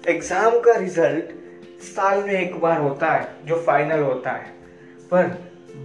एग्ज़ाम 0.04 0.60
का 0.60 0.76
रिज़ल्ट 0.76 1.34
साल 1.86 2.24
में 2.24 2.34
एक 2.34 2.60
बार 2.62 2.82
होता 2.82 3.12
है, 3.12 3.28
जो 3.46 3.62
फाइनल 3.62 4.00
होता 4.02 4.32
है। 4.32 4.54
पर 5.12 5.28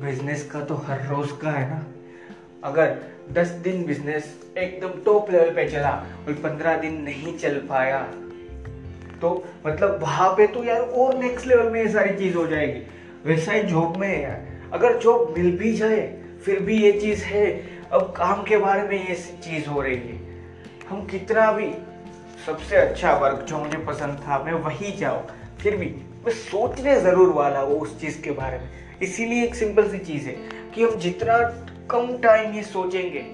बिज़नेस 0.00 0.48
का 0.50 0.60
तो 0.60 0.74
हर 0.86 1.06
रोज 1.06 1.30
का 1.42 1.50
है 1.50 1.68
ना। 1.70 1.84
अगर 2.64 2.96
दस 3.32 3.48
दिन 3.64 3.84
बिज़नेस 3.86 4.34
एकदम 4.58 5.00
टॉप 5.04 5.30
लेवल 5.30 5.50
पे 5.54 5.68
चला 5.70 5.90
और 6.18 6.32
पंद्रह 6.42 6.76
दिन 6.76 7.00
नहीं 7.02 7.36
चल 7.38 7.54
पाया 7.68 7.98
तो 9.20 9.30
मतलब 9.66 9.98
वहाँ 10.02 10.28
पे 10.30 10.46
तो 10.46 10.62
यार 10.64 10.80
और 10.80 11.16
नेक्स्ट 11.18 11.46
लेवल 11.46 11.68
में 11.70 11.80
ये 11.82 11.88
सारी 11.88 12.16
चीज़ 12.18 12.36
हो 12.36 12.46
जाएगी। 12.46 12.80
वैसा 13.24 13.52
ही 13.52 13.62
जॉब 13.62 13.96
में 13.96 14.06
है 14.08 14.22
यार। 14.22 14.70
अगर 14.72 14.98
जॉब 14.98 15.34
मिल 15.38 15.56
भी 15.58 15.72
जाए 15.76 16.00
फिर 16.44 16.60
भी 16.60 16.82
ये 16.82 16.92
चीज़ 16.92 17.24
है। 17.24 17.44
अब 17.92 18.12
काम 18.16 18.42
के 18.42 18.56
बारे 18.56 18.82
में 18.82 19.08
ये 19.08 19.14
चीज़ 19.14 19.68
हो 19.68 19.80
रही 19.82 19.96
है। 19.96 20.18
हम 20.88 21.04
कितना 21.06 21.50
भी 21.52 21.72
सबसे 22.46 22.76
अच्छा 22.76 23.12
वर्क 23.14 23.44
जो 23.48 23.58
मुझे 23.58 23.78
पसंद 23.78 24.18
था, 24.18 24.38
मैं 24.38 24.52
वही 24.52 24.92
जाऊँ। 24.92 25.26
फिर 25.58 25.76
भी 25.76 25.86
मैं 26.24 26.32
सोचने 26.32 27.00
ज़रूर 27.00 27.32
वाला 27.32 27.60
हूँ 27.60 27.78
उस 27.80 28.00
चीज़ 28.00 28.20
के 28.22 28.30
बारे 28.30 28.58
में। 28.58 28.68
इसीलिए 29.02 29.44
एक 29.44 29.54
सिंपल 29.54 29.88
सी 29.88 29.98
चीज़ 29.98 30.26
है 30.28 30.34
कि 30.74 30.82
हम 30.82 30.96
जितना 30.98 31.38
कम 31.90 32.16
टाइम 32.18 32.54
ये 32.54 32.62
सोचेंगे, 32.62 33.24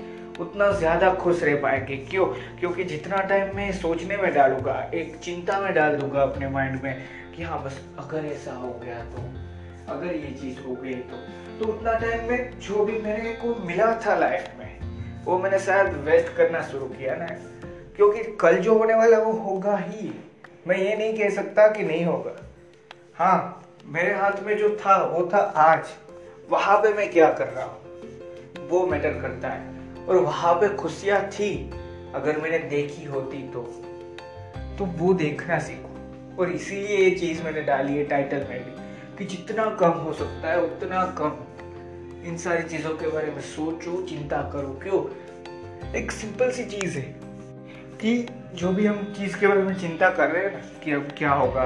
उतना 0.41 0.71
ज़्यादा 0.73 1.13
खुश 1.15 1.43
रह 1.43 1.61
पाएँगे। 1.63 1.97
क्यों? 2.11 2.27
क्योंकि 2.59 2.85
जितना 2.85 3.17
टाइम 3.23 3.57
मैं 3.57 3.73
सोचने 3.73 4.17
में 4.17 4.33
डालूँगा, 4.35 4.91
एक 4.95 5.17
चिंता 5.17 5.59
में 5.61 5.73
डाल 5.75 5.97
दूँगा 5.97 6.23
अपने 6.23 6.49
माइंड 6.49 6.83
में 6.83 7.03
कि 7.37 7.43
हाँ 7.43 7.63
बस 7.65 7.81
अगर 7.99 8.27
ऐसा 8.27 8.53
हो 8.53 8.69
गया 8.85 9.03
तो 9.05 9.23
अगर 9.88 10.14
ये 10.14 10.31
चीज़ 10.31 10.61
हो 10.61 10.75
गई 10.75 10.95
तो। 10.95 11.16
तो 11.59 11.73
उतना 11.73 11.93
टाइम 11.93 12.31
में 12.31 12.61
जो 12.61 12.85
भी 12.85 12.93
मेरे 12.93 13.33
को 13.33 13.55
मिला 13.55 14.00
था 14.07 14.14
लाइफ 14.14 14.49
में, 14.59 14.81
वो 15.25 15.38
मैंने 15.38 15.59
शायद 15.59 15.87
वेस्ट 15.87 16.37
करना 16.37 16.62
शुरू 16.62 16.87
किया 16.87 17.14
ना। 17.14 17.26
क्योंकि 17.97 18.23
कल 18.23 18.59
जो 18.59 18.78
होने 18.78 18.95
वाला 18.95 19.19
वो 19.19 19.33
होगा 19.33 19.76
ही। 19.76 20.25
मैं 20.66 20.76
ये 20.76 20.97
नहीं 20.97 21.19
कह 21.19 21.31
सकता 21.31 21.69
कि 21.69 21.83
नहीं 21.83 22.05
होगा। 22.05 22.43
हाँ 23.14 23.62
मेरे 23.87 24.14
हाथ 24.14 24.43
में 24.43 24.59
जो 24.59 24.76
था, 24.76 25.05
वो 25.05 25.31
था 25.33 25.38
आज। 25.38 25.87
वहाँ 26.50 26.78
पे 26.78 26.93
मैं 26.93 27.12
क्या 27.12 27.33
कर 27.33 27.47
रहा 27.47 27.64
हूँ? 27.64 27.78
वो 28.69 28.87
मैटर 28.87 29.11
करता 29.11 29.49
है। 29.49 29.76
और 30.09 30.16
वहाँ 30.16 30.55
पे 30.55 30.69
खुशियाँ 30.69 31.28
थी, 31.28 31.71
अगर 32.14 32.37
मैंने 32.37 32.59
देखी 32.59 33.05
होती 33.05 33.49
तो। 33.49 33.62
तो 34.78 34.85
वो 34.85 35.14
देखना 35.14 35.59
सीखो। 35.59 35.97
और 36.43 36.50
इसीलिए 36.50 36.99
ये 36.99 37.11
चीज़ 37.11 37.43
मैंने 37.43 37.62
डाली 37.62 37.97
है 37.97 38.05
टाइटल 38.05 38.37
में 38.37 38.64
भी। 38.64 38.86
कि 39.19 39.25
जितना 39.25 39.65
कम 39.81 39.99
हो 39.99 40.13
सकता 40.13 40.51
है, 40.51 40.61
उतना 40.61 41.05
कम। 41.19 42.29
इन 42.29 42.37
सारी 42.37 42.63
चीज़ों 42.63 42.91
के 42.91 43.09
बारे 43.09 43.31
में 43.31 43.41
सोचो, 43.41 44.01
चिंता 44.03 44.43
करो, 44.53 44.69
क्यों? 44.83 45.95
एक 45.95 46.13
सिंपल 46.13 46.51
सी 46.51 46.65
चीज़ 46.65 46.99
है 46.99 47.05
कि 48.01 48.27
जो 48.55 48.73
भी 48.73 48.87
हम 48.87 49.03
चीज़ 49.19 49.37
के 49.39 49.47
बारे 49.47 49.63
में 49.63 49.75
चिंता 49.75 50.11
कर 50.11 50.31
रहे 50.31 50.45
हैं 50.45 50.53
ना, 50.53 50.61
कि 50.85 50.93
अब 50.93 51.09
क्या 51.19 51.33
होगा, 51.33 51.65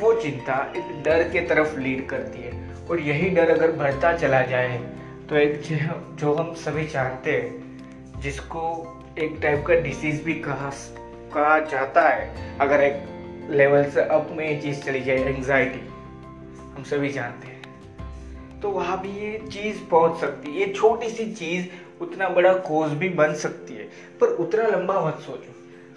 वो 0.00 0.12
चिंता 0.20 0.72
एक 0.76 1.02
डर 1.02 1.22
के 1.28 1.40
तरफ़ 1.46 1.78
लीड 1.78 2.08
करती 2.08 2.42
है। 2.42 2.68
और 2.90 3.00
यही 3.00 3.28
डर 3.30 3.50
अगर 3.50 3.72
बढ़ता 3.72 4.16
चला 4.16 4.42
जाए 4.42 4.78
तो 5.28 5.36
एक 5.36 5.60
जो 6.20 6.34
हम 6.34 6.54
सभी 6.54 6.86
चाहते 6.86 7.32
हैं, 7.32 8.20
जिसको 8.20 8.62
एक 9.18 9.38
टाइप 9.42 9.64
का 9.66 9.74
डिसीज 9.74 10.22
भी 10.22 10.34
कहा 10.40 10.70
कहा 11.34 11.58
जाता 11.66 12.08
है, 12.08 12.58
अगर 12.58 12.80
एक 12.80 13.48
लेवल 13.50 13.84
से 13.90 14.00
अप 14.02 14.28
में 14.30 14.48
ये 14.48 14.60
चीज़ 14.60 14.82
चली 14.82 15.00
जाए 15.00 15.16
एंजाइटी 15.26 15.88
हम 16.76 16.82
सभी 16.82 17.08
जानते 17.08 17.46
हैं। 17.46 17.60
तो 18.60 18.70
वहाँ 18.70 19.00
भी 19.00 19.08
ये 19.08 19.38
चीज़ 19.38 19.88
पहुँच 19.90 20.20
सकती 20.20 20.50
है। 20.50 20.60
ये 20.60 20.72
छोटी 20.72 21.08
सी 21.08 21.32
चीज़ 21.32 21.66
उतना 22.02 22.28
बड़ा 22.28 22.52
कोज 22.52 22.90
भी 22.90 23.08
बन 23.08 23.34
सकती 23.34 23.74
है। 23.74 23.84
पर 24.20 24.26
उतना 24.26 24.66
लंबा 24.66 25.06
मत 25.06 25.14
सोचो। 25.14 25.54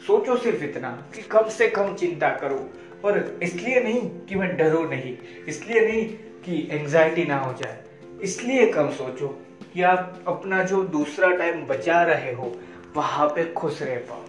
सोचो 0.07 0.37
सिर्फ़ 0.37 0.63
इतना 0.63 1.07
कि 1.15 1.21
कम 1.21 1.49
से 1.49 1.67
कम 1.67 1.95
चिंता 1.95 2.29
करो। 2.29 2.69
और 3.05 3.39
इसलिए 3.43 3.79
नहीं 3.79 4.01
कि 4.01 4.35
मैं 4.35 4.57
डरो 4.57 4.83
नहीं। 4.83 5.17
इसलिए 5.47 5.87
नहीं 5.87 6.05
कि 6.45 6.67
एंजाइटी 6.71 7.25
ना 7.25 7.37
हो 7.37 7.53
जाए। 7.53 7.83
इसलिए 8.21 8.67
कम 8.71 8.89
सोचो 8.89 9.27
कि 9.73 9.81
आप 9.81 10.23
अपना 10.27 10.63
जो 10.63 10.83
दूसरा 10.83 11.31
टाइम 11.31 11.65
बचा 11.65 12.03
रहे 12.03 12.33
हो, 12.33 12.59
वहाँ 12.95 13.27
पे 13.27 13.53
खुश 13.53 13.81
रह 13.81 13.95
पाओ। 13.95 14.21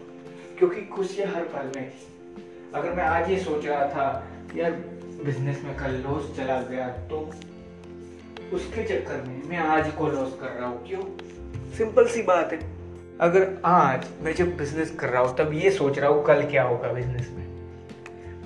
क्योंकि 0.59 0.83
खुशियाँ 0.83 1.29
हर 1.29 1.43
पल 1.43 1.73
में 1.77 1.93
अगर 2.75 2.93
मैं 2.93 3.05
आज 3.05 3.31
ये 3.31 3.39
सोच 3.39 3.67
रहा 3.67 3.89
था, 3.89 4.29
यार 4.57 4.71
बिज़नेस 5.23 5.63
में 5.65 5.75
कल 5.77 5.93
लॉस 6.05 6.37
चला 6.37 6.61
गया 6.63 6.87
तो 7.11 7.19
उसके 8.53 8.83
चक्कर 8.85 9.23
में 9.29 9.43
मैं 9.49 9.59
आज 9.59 9.91
को 9.93 10.09
लॉस 10.09 10.37
कर 10.41 10.51
रहा 10.51 10.69
हूँ। 10.69 10.87
क्यों? 10.87 11.01
सिंपल 11.77 12.07
सी 12.07 12.23
बात 12.23 12.53
है। 12.53 12.59
अगर 13.21 13.47
आज 13.65 14.07
मैं 14.23 14.35
जब 14.35 14.57
बिज़नेस 14.57 14.91
कर 14.91 15.09
रहा 15.09 15.23
हूँ, 15.23 15.37
तब 15.37 15.53
ये 15.55 15.71
सोच 15.71 15.99
रहा 15.99 16.11
हूँ 16.11 16.25
कल 16.25 16.43
क्या 16.43 16.63
होगा 16.63 16.93
बिज़नेस 16.93 17.31
में। 17.31 17.43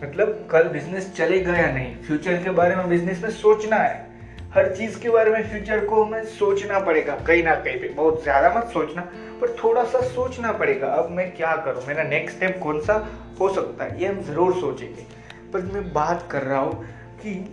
मतलब 0.03 0.47
कल 0.51 0.69
बिज़नेस 0.69 1.13
चलेगा 1.17 1.57
या 1.57 1.71
नहीं? 1.73 1.95
फ्यूचर 2.03 2.43
के 2.45 2.51
बारे 2.51 2.77
में 2.77 2.89
बिज़नेस 2.89 3.23
में 3.23 3.31
सोचना 3.33 3.77
है। 3.77 4.07
हर 4.55 4.75
चीज़ 4.77 4.99
के 5.01 5.11
बारे 5.11 5.31
में 5.31 5.49
फ्यूचर 5.51 5.85
को 5.87 6.03
हमें 6.05 6.25
सोचना 6.27 6.79
पड़ेगा, 6.81 7.17
कहीं 7.27 7.43
ना 7.45 7.55
कहीं 7.55 7.81
पे। 7.81 7.89
बहुत 7.89 8.23
ज़्यादा 8.23 8.55
मत 8.57 8.71
सोचना, 8.73 9.03
पर 9.41 9.57
थोड़ा 9.65 9.85
सा 9.85 10.01
सोचना 10.09 10.53
पड़ेगा, 10.53 10.89
अब 10.89 11.11
मैं 11.11 11.31
क्या 11.37 11.55
करूँ? 11.57 11.83
मेरा 11.89 12.03
नेक्स्ट 12.03 12.37
स्टेप 12.37 12.59
कौन 12.63 12.81
सा 12.81 13.07
हो 13.41 13.53
सकता 13.55 13.85
है? 13.85 14.01
ये 14.01 14.07
हम 14.07 14.21
ज़रूर 14.23 14.55
सोचेंगे। 14.55 15.07
पर 15.53 15.63
मैं 15.63 15.93
बात 15.93 16.29
कर 16.31 16.43
रहा 16.43 16.61
हूँ 16.61 16.87
कि 17.17 17.51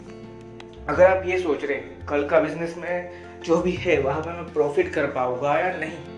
अगर 0.89 1.05
आप 1.05 1.25
ये 1.25 1.39
सोच 1.39 1.63
रहे 1.63 1.77
हैं, 1.77 2.07
कल 2.07 2.27
का 2.27 2.39
बिज़नेस 2.39 2.75
में 2.77 3.11
जो 3.41 3.61
भी 3.61 3.71
है, 3.71 4.01
वहाँ 4.01 4.21
पर 4.21 4.33
मैं 4.33 4.53
प्रॉफिट 4.53 4.93
कर 4.93 5.07
पाऊँगा 5.07 5.59
या 5.59 5.77
नहीं? 5.77 6.15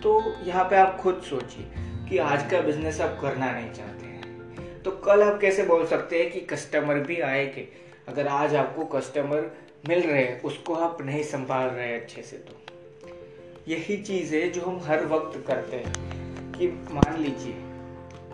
तो 0.00 0.34
यहाँ 0.44 0.64
पे 0.64 0.76
आप 0.76 0.96
खुद 0.96 1.22
सोचिए 1.30 1.70
कि 2.08 2.18
आज 2.18 2.50
का 2.50 2.60
बिज़नेस 2.60 3.00
आप 3.00 3.18
करना 3.22 3.52
नहीं 3.52 3.72
चाहते 3.72 4.06
हैं। 4.06 4.82
तो 4.82 4.90
कल 4.90 5.22
आप 5.22 5.40
कैसे 5.40 5.62
बोल 5.62 5.86
सकते 5.86 6.22
हैं 6.22 6.32
कि 6.32 6.40
कस्टमर 6.40 6.94
भी 6.94 7.20
आएँगे? 7.20 7.68
अगर 8.08 8.26
आज 8.26 8.54
आपको 8.54 8.84
कस्टमर 8.84 9.56
मिल 9.88 10.00
रहे 10.00 10.24
हैं, 10.24 10.42
उसको 10.42 10.74
आप 10.74 11.02
नहीं 11.02 11.22
संभाल 11.22 11.68
रहे 11.68 11.94
अच्छे 11.94 12.22
से 12.22 12.36
तो। 12.36 12.56
यही 13.68 13.96
चीज़ 13.96 14.34
है 14.34 14.50
जो 14.50 14.62
हम 14.62 14.80
हर 14.84 15.06
वक्त 15.06 15.46
करते 15.46 15.76
हैं 15.76 15.92
कि 16.52 16.68
मान 16.68 17.16
लीजिए 17.20 17.54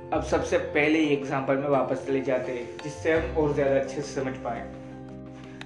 अब 0.06 0.22
सबसे 0.22 0.58
पहले 0.58 0.98
ही 0.98 1.06
एग्ज़ाम्पल 1.12 1.56
में 1.56 1.68
वापस 1.68 2.04
चले 2.06 2.20
जाते 2.20 2.52
हैं, 2.52 2.66
जिससे 2.84 3.12
हम 3.12 3.36
और 3.36 3.54
ज़्यादा 3.54 3.76
अच्छे 3.76 3.94
से 3.94 4.12
समझ 4.12 4.34
पाए 4.36 4.60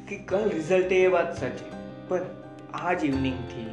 कि 0.08 0.16
कल 0.24 0.48
रिज़ल्ट 0.48 0.92
है 0.92 1.00
ये 1.00 1.08
बात 1.08 1.34
सच 1.34 1.60
है, 1.62 1.70
पर 2.08 2.24
आज 2.76 3.04
इवनिंग 3.04 3.38
थी। 3.50 3.66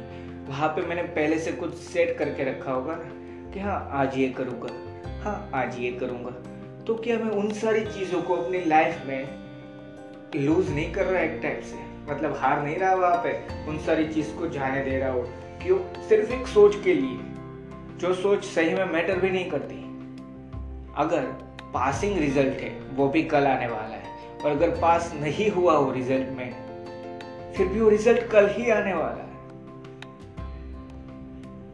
वहाँ 0.48 0.68
पे 0.68 0.82
मैंने 0.82 1.02
पहले 1.14 1.38
से 1.38 1.52
कुछ 1.52 1.74
सेट 1.74 2.16
करके 2.18 2.44
रखा 2.44 2.72
होगा 2.72 2.94
ना, 2.94 3.10
कि 3.52 3.60
हाँ 3.60 3.88
आज 3.94 4.18
ये 4.18 4.28
करूँगा 4.30 4.74
हाँ 5.22 5.50
आज 5.54 5.78
ये 5.78 5.92
करूँगा। 5.92 6.30
तो 6.84 6.94
क्या 6.96 7.18
मैं 7.18 7.30
उन 7.32 7.50
सारी 7.54 7.84
चीज़ों 7.86 8.22
को 8.22 8.36
अपनी 8.36 8.64
लाइफ 8.64 9.02
में 9.06 9.28
लूज 10.36 10.70
नहीं 10.70 10.92
कर 10.92 11.04
रहा 11.04 11.22
एक 11.22 11.40
टाइप 11.42 11.62
से? 11.64 11.76
मतलब 12.12 12.36
हार 12.36 12.62
नहीं 12.62 12.76
रहा 12.76 12.94
वहाँ 12.94 13.22
पे, 13.24 13.32
उन 13.68 13.78
सारी 13.78 14.08
चीज़ 14.08 14.34
को 14.34 14.48
जाने 14.50 14.84
दे 14.84 14.98
रहा 14.98 15.12
हो। 15.12 15.22
क्यों? 15.62 15.78
सिर्फ़ 16.08 16.32
एक 16.32 16.46
सोच 16.46 16.82
के 16.84 16.94
लिए। 16.94 17.18
जो 17.98 18.14
सोच 18.14 18.44
सही 18.44 18.74
में 18.74 18.84
मैटर 18.84 19.18
भी 19.18 19.30
नहीं 19.30 19.50
करती। 19.50 19.84
अगर 20.98 21.20
पासिंग 21.74 22.18
रिज़ल्ट 22.18 22.60
है, 22.60 22.70
वो 22.90 23.08
भी 23.08 23.22
कल 23.24 23.46
आने 23.46 23.66
वाला 23.66 23.96
है। 23.96 24.38
और 24.38 24.50
अगर 24.50 24.70
पास 24.80 25.12
नहीं 25.14 25.50
हुआ 25.50 25.76
वो 25.78 25.92
रिज़ल्ट 25.92 26.28
में, 26.28 27.52
फिर 27.56 27.66
भी 27.66 27.80
वो 27.80 27.88
रिज़ल्ट 27.88 28.30
कल 28.30 28.48
ही 28.48 28.70
आने 28.70 28.94
वाला 28.94 29.22
है। 29.22 29.28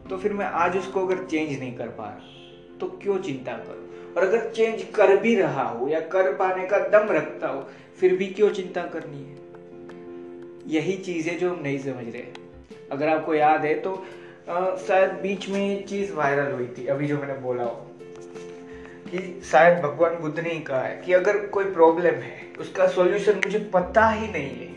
तो 0.09 0.17
फिर 0.17 0.33
मैं 0.33 0.45
आज 0.45 0.77
उसको 0.77 1.05
अगर 1.05 1.23
चेंज 1.25 1.59
नहीं 1.59 1.75
कर 1.77 1.87
पा 1.89 2.05
रहा 2.05 2.77
तो 2.79 2.87
क्यों 3.03 3.17
चिंता 3.19 3.51
करूँ? 3.57 4.13
और 4.13 4.23
अगर 4.23 4.49
चेंज 4.51 4.83
कर 4.95 5.15
भी 5.17 5.35
रहा 5.35 5.63
हो 5.63 5.87
या 5.87 5.99
कर 6.07 6.31
पाने 6.33 6.65
का 6.67 6.77
दम 6.89 7.11
रखता 7.11 7.47
हो, 7.47 7.65
फिर 7.99 8.15
भी 8.15 8.27
क्यों 8.27 8.49
चिंता 8.49 8.81
करनी 8.85 9.23
है? 9.23 9.35
यही 10.67 10.97
चीज़ 10.97 11.29
है 11.29 11.35
जो 11.35 11.49
हम 11.49 11.59
नहीं 11.63 11.79
समझ 11.79 12.05
रहे। 12.05 12.23
अगर 12.91 13.09
आपको 13.09 13.33
याद 13.33 13.65
है 13.65 13.73
तो 13.79 13.95
शायद 14.87 15.11
बीच 15.21 15.49
में 15.49 15.85
चीज़ 15.85 16.13
वायरल 16.13 16.51
हुई 16.51 16.67
थी, 16.67 16.85
अभी 16.87 17.07
जो 17.07 17.17
मैंने 17.17 17.33
बोला 17.39 17.63
हो। 17.63 17.91
कि 19.05 19.41
शायद 19.51 19.77
भगवान 19.79 20.15
बुद्ध 20.15 20.39
ने 20.39 20.49
ही 20.49 20.59
कहा 20.59 20.81
है 20.81 20.95
कि 20.97 21.13
अगर 21.13 21.37
कोई 21.47 21.65
प्रॉब्लम 21.65 22.21
है, 22.21 22.37
उसका 22.59 22.87
सॉल्यूशन 22.87 23.35
मुझे 23.35 23.59
पता 23.73 24.07
ही 24.09 24.27
नहीं 24.27 24.49
है 24.49 24.73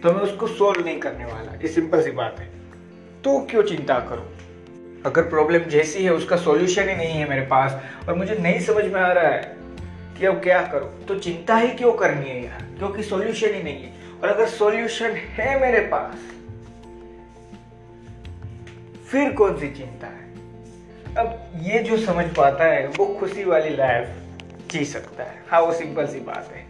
तो 0.00 0.12
मैं 0.12 0.20
उसको 0.20 0.46
सोल्व 0.46 0.84
नहीं 0.84 0.98
करने 1.00 1.24
वाला। 1.24 1.52
ये 1.54 1.68
सिंपल 1.68 2.02
सी 2.02 2.10
बात 2.10 2.40
है। 2.40 2.46
तो 3.24 3.38
क्यों 3.50 3.62
चिंता 3.62 3.98
करूँ? 4.00 4.26
अगर 5.06 5.22
प्रॉब्लम 5.22 5.62
जैसी 5.66 6.04
है, 6.04 6.12
उसका 6.12 6.36
सॉल्यूशन 6.36 6.88
ही 6.88 6.96
नहीं 6.96 7.12
है 7.12 7.28
मेरे 7.28 7.46
पास, 7.46 7.80
और 8.08 8.14
मुझे 8.14 8.34
नहीं 8.34 8.60
समझ 8.60 8.84
में 8.84 9.00
आ 9.00 9.12
रहा 9.12 9.28
है 9.28 9.56
कि 10.18 10.26
अब 10.26 10.42
क्या 10.42 10.60
करो 10.62 10.86
तो 11.08 11.18
चिंता 11.18 11.56
ही 11.56 11.68
क्यों 11.68 11.92
करनी 11.92 12.28
है 12.30 12.44
यार? 12.44 12.66
क्योंकि 12.78 13.02
सॉल्यूशन 13.02 13.54
ही 13.54 13.62
नहीं 13.62 13.84
है। 13.84 13.92
और 14.22 14.28
अगर 14.28 14.48
सॉल्यूशन 14.48 15.10
है 15.10 15.60
मेरे 15.60 15.80
पास, 15.86 16.18
फिर 19.08 19.32
कौन 19.32 19.58
सी 19.58 19.70
चिंता 19.70 20.06
है? 20.06 20.23
अब 21.18 21.52
ये 21.56 21.78
जो 21.78 21.98
समझ 21.98 22.24
पाता 22.24 22.64
है, 22.64 22.86
वो 22.86 23.06
खुशी 23.06 23.44
वाली 23.44 23.76
लाइफ 23.76 24.08
जी 24.70 24.84
सकता 24.84 25.24
है। 25.24 25.44
हाँ 25.48 25.60
वो 25.60 25.72
सिंपल 25.72 26.06
सी 26.06 26.20
बात 26.20 26.52
है। 26.52 26.66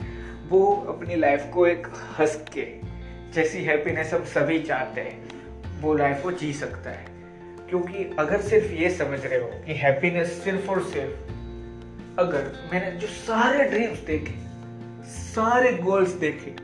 वो 0.48 0.86
अपनी 0.88 1.16
लाइफ 1.16 1.50
को 1.54 1.66
एक 1.66 1.86
हंस 2.18 2.44
के, 2.58 2.80
जैसी 3.32 3.64
हैप्पीनेस 3.64 4.14
हम 4.14 4.24
सभी 4.24 4.62
चाहते 4.62 5.00
हैं, 5.00 5.28
वो 5.80 5.94
लाइफ 5.94 6.22
को 6.22 6.32
जी 6.32 6.52
सकता 6.52 6.90
है। 6.90 7.06
क्योंकि 7.68 8.16
अगर 8.18 8.40
सिर्फ़ 8.40 8.72
ये 8.72 8.90
समझ 8.90 9.26
रहे 9.26 9.40
हो 9.40 9.46
कि 9.66 9.74
हैप्पीनेस 9.74 10.44
सिर्फ़ 10.44 10.70
और 10.70 10.82
सिर्फ़ 10.82 11.14
अगर 12.20 12.70
मैंने 12.72 13.00
जो 13.00 13.06
सारे 13.06 13.64
ड्रीम्स 13.64 13.98
देखे, 13.98 14.34
सारे 15.10 15.72
गोल्स 15.72 16.10
देखे, 16.10 16.56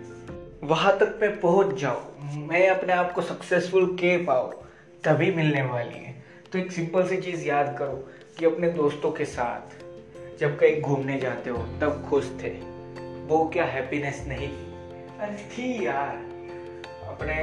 वहाँ 0.66 0.98
तक 0.98 1.18
मैं 1.22 1.40
पहुँच 1.40 1.80
जाऊँ, 1.80 2.14
मैं 2.36 2.68
अपने 2.68 2.92
आप 2.92 3.12
को 3.12 3.22
सक्सेसफुल 3.22 3.86
के 3.86 4.24
पाऊँ, 4.24 4.52
तभी 5.04 5.30
मिलने 5.32 5.62
वाली 5.62 5.98
है। 5.98 6.19
तो 6.52 6.58
एक 6.58 6.70
सिंपल 6.72 7.06
सी 7.06 7.16
चीज़ 7.16 7.46
याद 7.46 7.76
करो 7.78 8.08
कि 8.38 8.46
अपने 8.46 8.68
दोस्तों 8.70 9.10
के 9.10 9.24
साथ 9.24 10.38
जब 10.38 10.58
कहीं 10.58 10.80
घूमने 10.80 11.18
जाते 11.20 11.50
हो, 11.50 11.58
तब 11.80 12.06
खुश 12.10 12.30
थे। 12.42 12.48
वो 13.26 13.44
क्या 13.52 13.64
हैप्पीनेस 13.64 14.24
नहीं? 14.28 14.48
अरे 15.18 15.36
थी 15.52 15.86
यार। 15.86 16.16
अपने 17.08 17.36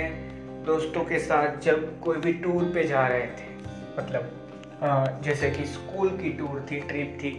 दोस्तों 0.65 1.03
के 1.05 1.19
साथ 1.19 1.57
जब 1.59 1.99
कोई 1.99 2.17
भी 2.17 2.33
टूर 2.33 2.63
पे 2.63 2.83
जा 2.83 3.07
रहे 3.07 3.27
थे 3.27 3.47
मतलब 3.99 5.21
जैसे 5.23 5.51
कि 5.51 5.65
स्कूल 5.65 6.09
की 6.17 6.29
टूर 6.29 6.65
थी 6.71 6.79
ट्रिप 6.79 7.17
थी, 7.21 7.31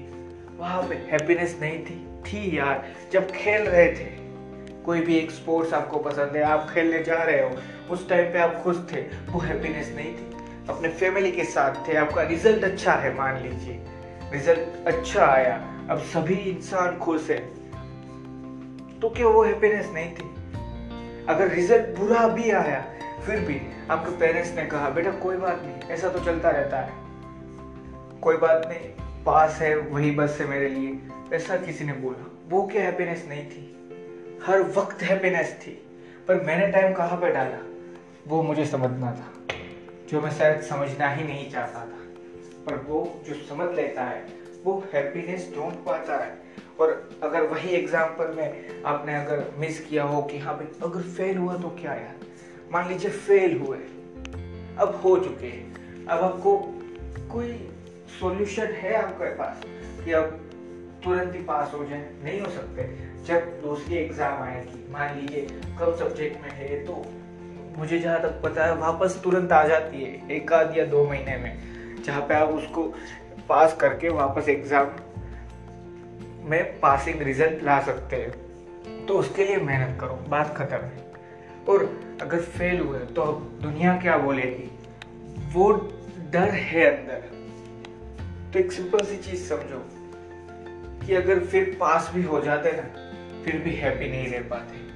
वहाँ 0.59 0.83
पे 0.83 0.95
हैप्पीनेस 0.95 1.59
नहीं 1.61 1.79
थी। 1.79 1.99
थी 2.23 2.59
यार। 2.59 2.87
जब 3.13 3.31
खेल 3.31 3.63
रहे 3.63 3.93
थे, 3.93 4.09
कोई 4.85 5.01
भी 5.01 5.17
एक 5.17 5.31
स्पोर्ट्स 5.31 5.73
आपको 5.75 5.99
पसंद 5.99 6.37
है, 6.37 6.43
आप 6.43 6.71
खेलने 6.75 7.03
जा 7.03 7.23
रहे 7.23 7.43
हो, 7.43 7.51
उस 7.91 8.09
टाइम 8.09 8.33
पे 8.33 8.39
आप 8.39 8.61
खुश 8.63 8.77
थे, 8.93 9.01
वो 9.29 9.41
हैप्पीनेस 9.41 9.93
नहीं 9.97 10.15
थी। 10.15 10.38
अपने 10.69 10.89
फैमिली 10.89 11.33
के 11.33 11.45
साथ 11.45 11.89
थे, 11.89 11.97
आपका 11.97 12.23
रिज़ल्ट 12.23 12.65
अच्छा 12.65 12.93
है, 12.93 13.15
मान 13.15 13.37
लीजिए। 13.37 13.85
रिज़ल्ट 14.33 14.87
अच्छा 14.87 15.27
आया। 15.27 15.75
अब 15.91 15.99
सभी 15.99 16.35
इंसान 16.35 16.99
खुश 16.99 17.31
है। 17.31 17.39
तो 19.01 19.11
क्या 19.11 19.27
वो 19.27 19.45
हैप्पीनेस 19.45 19.91
नहीं 19.93 20.11
थी? 20.11 20.35
अगर 21.29 21.49
रिज़ल्ट 21.49 21.99
बुरा 21.99 22.29
भी 22.29 22.51
आया, 22.51 22.85
फिर 23.27 23.41
भी 23.41 23.61
आपके 23.91 24.17
पेरेंट्स 24.17 24.55
ने 24.55 24.67
कहा, 24.67 24.91
बेटा, 24.91 25.11
कोई 25.11 25.37
बात 25.37 25.63
नहीं, 25.63 25.91
ऐसा 25.91 26.09
तो 26.09 26.25
चलता 26.25 26.51
रहता 26.51 26.79
है। 26.79 26.93
कोई 28.21 28.37
बात 28.37 28.63
नहीं, 28.69 28.93
पास 29.25 29.59
है, 29.63 29.77
वही 29.77 30.11
बस 30.11 30.39
है 30.41 30.47
मेरे 30.47 30.69
लिए। 30.69 30.99
ऐसा 31.37 31.57
किसी 31.57 31.85
ने 31.85 31.93
बोला। 31.93 32.27
वो 32.49 32.67
क्या 32.67 32.83
हैप्पीनेस 32.83 33.27
नहीं 33.29 33.47
थी? 33.47 33.75
हर 34.47 34.61
वक्त 34.63 35.03
हैप्पीनेस 35.03 35.61
थी। 35.67 35.71
पर 36.29 36.35
मैंने 36.35 36.73
टाइम 36.73 36.95
कहाँ 36.95 37.21
पे 37.21 37.31
डाला? 37.31 37.59
वो 38.29 38.43
मुझे 38.43 38.65
समझना 38.67 39.13
था। 39.13 39.57
जो 40.09 40.21
मैं 40.21 40.31
शायद 40.31 40.61
समझना 40.61 41.09
ही 41.11 41.25
नहीं 41.25 41.51
चाहता 41.51 41.81
था। 41.81 42.05
पर 42.67 42.77
वो 42.89 43.21
जो 43.29 43.35
समझ 43.35 43.77
लेता 43.77 44.05
है, 44.05 44.27
वो 44.65 44.85
हैप्पीनेस 44.95 45.53
ढूंढ 45.57 45.73
पाता 45.73 46.17
है। 46.25 46.39
और 46.81 47.11
अगर 47.23 47.43
वही 47.43 47.71
एग्ज़ाम्पल 47.71 48.35
में 48.37 48.83
आपने 48.83 49.15
अगर 49.15 49.45
मिस 49.59 49.81
किया 49.87 50.05
हो 50.05 50.23
कि 50.23 50.39
हाँ 50.39 50.57
भाई, 50.57 50.67
अगर 50.83 51.03
फेल 51.03 51.39
हुआ 51.39 51.57
तो 51.57 51.69
क्या 51.69 51.95
यार? 51.95 52.15
मान 52.73 52.89
लीजिए 52.89 53.11
फेल 53.11 53.59
हुए। 53.59 53.79
अब 54.79 55.01
हो 55.05 55.17
चुके 55.19 55.47
हैं। 55.47 56.07
अब 56.07 56.25
आपको 56.25 56.57
कोई 57.33 57.53
सॉल्यूशन 58.21 58.67
है 58.67 58.95
आपके 58.95 59.35
पास 59.35 59.63
कि 60.05 60.13
अब 60.13 60.25
तुरंत 61.05 61.35
ही 61.35 61.43
पास 61.43 61.75
हो 61.75 61.85
जाए? 61.85 62.11
नहीं 62.25 62.41
हो 62.41 62.51
सकते। 62.51 62.83
जब 63.25 63.61
दूसरी 63.63 63.97
एग्ज़ाम 63.97 64.43
आएगी, 64.43 64.93
मान 64.93 65.19
लीजिए 65.19 65.47
कब 65.81 65.97
सब्जेक्ट 65.99 66.43
में 66.43 66.51
है 66.51 66.85
तो 66.87 67.05
मुझे 67.79 67.99
जहाँ 67.99 68.21
तक 68.23 68.41
पता 68.45 68.65
है, 68.67 68.75
वापस 68.77 69.21
तुरंत 69.25 69.53
आ 69.53 69.67
जाती 69.69 70.03
है, 70.05 70.31
एक 70.31 70.53
आध 70.53 70.77
या 70.79 70.85
दो 70.85 71.05
महीने 71.05 71.37
में, 71.37 72.03
जहाँ 72.03 72.21
पे 72.21 72.35
आप 72.35 72.49
उसको 72.49 72.95
पास 73.49 73.77
करके 73.81 74.09
वापस 74.09 74.49
एग्ज़ाम 74.49 74.87
में 76.51 76.81
पासिंग 76.81 77.23
रिज़ल्ट 77.23 77.63
ला 77.63 77.81
सकते 77.81 78.17
हैं। 78.17 79.07
तो 79.07 79.19
उसके 79.19 79.45
लिए 79.45 79.57
मेहनत 79.57 80.01
करो, 80.01 80.25
बात 80.29 80.57
खत्म 80.57 80.77
है। 80.77 81.07
और 81.69 81.85
अगर 82.23 82.41
फेल 82.41 82.81
हुए 82.81 82.99
तो 82.99 83.25
दुनिया 83.63 83.97
क्या 83.97 84.17
बोलेगी? 84.19 84.71
वो 85.53 85.73
डर 86.33 86.51
है 86.51 86.85
अंदर। 86.85 87.21
तो 88.53 88.59
एक 88.59 88.73
सिंपल 88.73 89.05
सी 89.05 89.17
चीज़ 89.17 89.49
समझो 89.49 89.85
कि 91.07 91.15
अगर 91.15 91.41
फिर 91.41 91.77
पास 91.81 92.11
भी 92.15 92.23
हो 92.23 92.41
जाते 92.41 92.73
ना, 92.73 92.83
फिर 93.45 93.57
भी 93.57 93.75
हैप्पी 93.75 94.09
नहीं 94.09 94.29
रह 94.29 94.49
पाते। 94.49 94.88